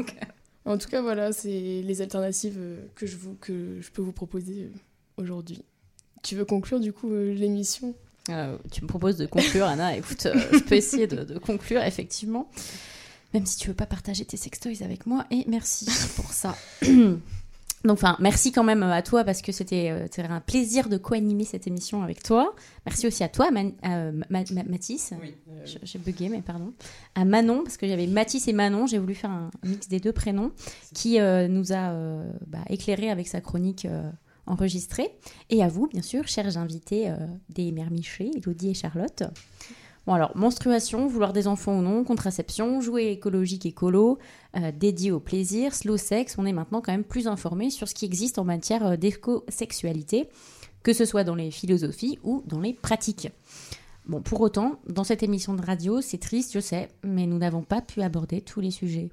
[0.64, 1.48] En tout cas, voilà, c'est
[1.84, 5.62] les alternatives euh, que je, vous, que je peux vous proposer euh, aujourd'hui.
[6.24, 7.94] Tu veux conclure, du coup, euh, l'émission?
[8.30, 9.96] Euh, tu me proposes de conclure, Anna.
[9.96, 12.50] Écoute, euh, je peux essayer de, de conclure, effectivement.
[13.34, 15.26] Même si tu veux pas partager tes sextoys avec moi.
[15.30, 16.56] Et merci pour ça.
[17.84, 20.96] Donc, enfin, merci quand même à toi parce que c'était euh, c'était un plaisir de
[20.96, 22.52] co-animer cette émission avec toi.
[22.84, 25.12] Merci aussi à toi, Man- euh, Ma- Ma- Mathis.
[25.84, 26.72] J'ai bugué, mais pardon.
[27.14, 28.86] À Manon, parce que j'avais Mathis et Manon.
[28.86, 30.50] J'ai voulu faire un mix des deux prénoms
[30.94, 34.10] qui euh, nous a euh, bah, éclairé avec sa chronique euh,
[34.46, 35.10] enregistrée.
[35.50, 37.14] Et à vous, bien sûr, chers invités euh,
[37.50, 39.22] des Mères Miché, Elodie et Charlotte.
[40.06, 44.18] Bon alors, menstruation, vouloir des enfants ou non, contraception, jouet écologique écolo,
[44.56, 47.94] euh, dédié au plaisir, slow sex, on est maintenant quand même plus informé sur ce
[47.94, 50.28] qui existe en matière euh, d'éco-sexualité,
[50.84, 53.28] que ce soit dans les philosophies ou dans les pratiques.
[54.06, 57.62] Bon, pour autant, dans cette émission de radio, c'est triste, je sais, mais nous n'avons
[57.62, 59.10] pas pu aborder tous les sujets.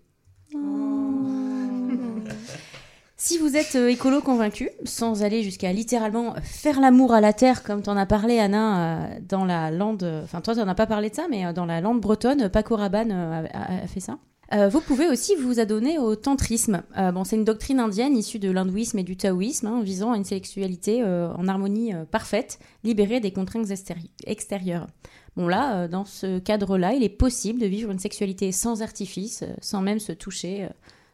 [3.26, 7.64] Si vous êtes euh, écolo convaincu, sans aller jusqu'à littéralement faire l'amour à la terre,
[7.64, 10.04] comme t'en as parlé, Anna, euh, dans la lande.
[10.26, 12.76] Enfin, toi, t'en as pas parlé de ça, mais euh, dans la lande bretonne, Paco
[12.76, 14.20] Rabanne a, fait ça.
[14.70, 16.84] Vous pouvez aussi vous adonner au tantrisme.
[16.96, 20.26] Bon, c'est une doctrine indienne issue de l'hindouisme et du taoïsme, hein, visant à une
[20.26, 24.86] sexualité en harmonie parfaite, libérée des contraintes extéri- extérieures.
[25.36, 29.82] Bon là, dans ce cadre-là, il est possible de vivre une sexualité sans artifice, sans
[29.82, 30.70] même se toucher.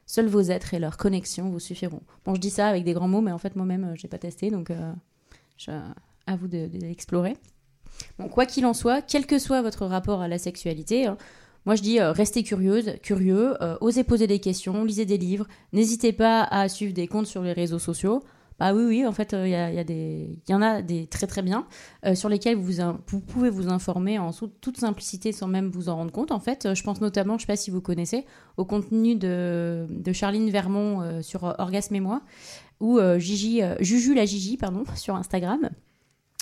[0.09, 2.01] Seuls vos êtres et leurs connexions vous suffiront.
[2.25, 4.09] Bon, je dis ça avec des grands mots, mais en fait, moi-même, euh, je n'ai
[4.09, 4.91] pas testé, donc euh,
[6.25, 7.37] à vous de, de l'explorer.
[8.17, 11.15] Bon, quoi qu'il en soit, quel que soit votre rapport à la sexualité, hein,
[11.67, 16.11] moi je dis euh, restez curieuse, curieux, osez poser des questions, lisez des livres, n'hésitez
[16.11, 18.23] pas à suivre des comptes sur les réseaux sociaux.
[18.59, 21.07] Bah oui, oui, en fait, il y, a, y a des- y en a des
[21.07, 21.65] très très bien
[22.05, 22.73] euh, sur lesquels vous,
[23.07, 26.31] vous pouvez vous informer en toute simplicité sans même vous en rendre compte.
[26.31, 28.25] En fait, Euh, je pense notamment, je sais pas si vous connaissez,
[28.57, 32.21] au contenu de, de Charline Vermont euh, sur euh, Orgasme et moi,
[32.81, 35.69] ou euh, Gigi, euh, Juju la Gigi, pardon, sur Instagram.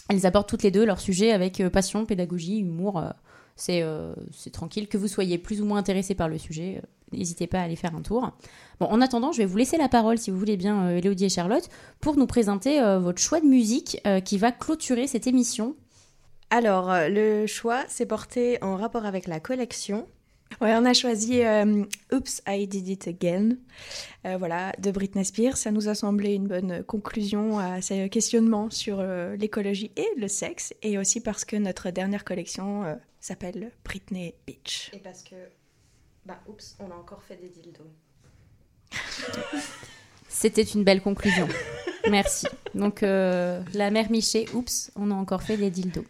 [0.10, 2.98] Elles abordent toutes les deux leur sujet avec euh, passion, pédagogie, humour.
[2.98, 3.10] euh,
[3.56, 4.14] c'est euh,
[4.54, 4.88] tranquille.
[4.88, 7.76] Que vous soyez plus ou moins intéressé par le sujet, euh, n'hésitez pas à aller
[7.76, 8.32] faire un tour.
[8.80, 11.26] Bon, en attendant, je vais vous laisser la parole, si vous voulez bien, euh, Elodie
[11.26, 15.28] et Charlotte, pour nous présenter euh, votre choix de musique euh, qui va clôturer cette
[15.28, 15.76] émission.
[16.50, 20.08] Alors, le choix s'est porté en rapport avec la collection.
[20.62, 23.58] Ouais, on a choisi euh, Oops, I Did It Again,
[24.26, 25.58] euh, voilà, de Britney Spears.
[25.58, 30.28] Ça nous a semblé une bonne conclusion à ces questionnements sur euh, l'écologie et le
[30.28, 34.90] sexe, et aussi parce que notre dernière collection euh, s'appelle Britney Beach.
[34.94, 35.36] Et parce que,
[36.28, 37.90] bah, oups, on a encore fait des dildos.
[40.28, 41.48] C'était une belle conclusion.
[42.10, 42.48] Merci.
[42.76, 46.04] Donc, euh, la mère Miché, oups, on a encore fait des dildos.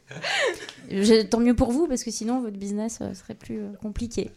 [1.30, 4.32] Tant mieux pour vous, parce que sinon, votre business euh, serait plus euh, compliqué.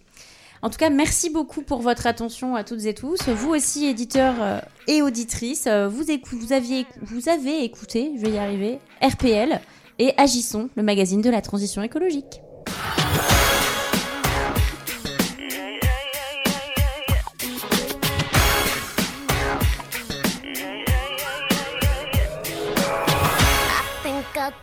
[0.60, 3.30] En tout cas, merci beaucoup pour votre attention à toutes et tous.
[3.30, 9.58] Vous aussi, éditeurs et auditrices, vous, vous avez écouté, je vais y arriver, RPL
[9.98, 12.42] et Agissons, le magazine de la transition écologique.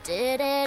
[0.07, 0.66] did it.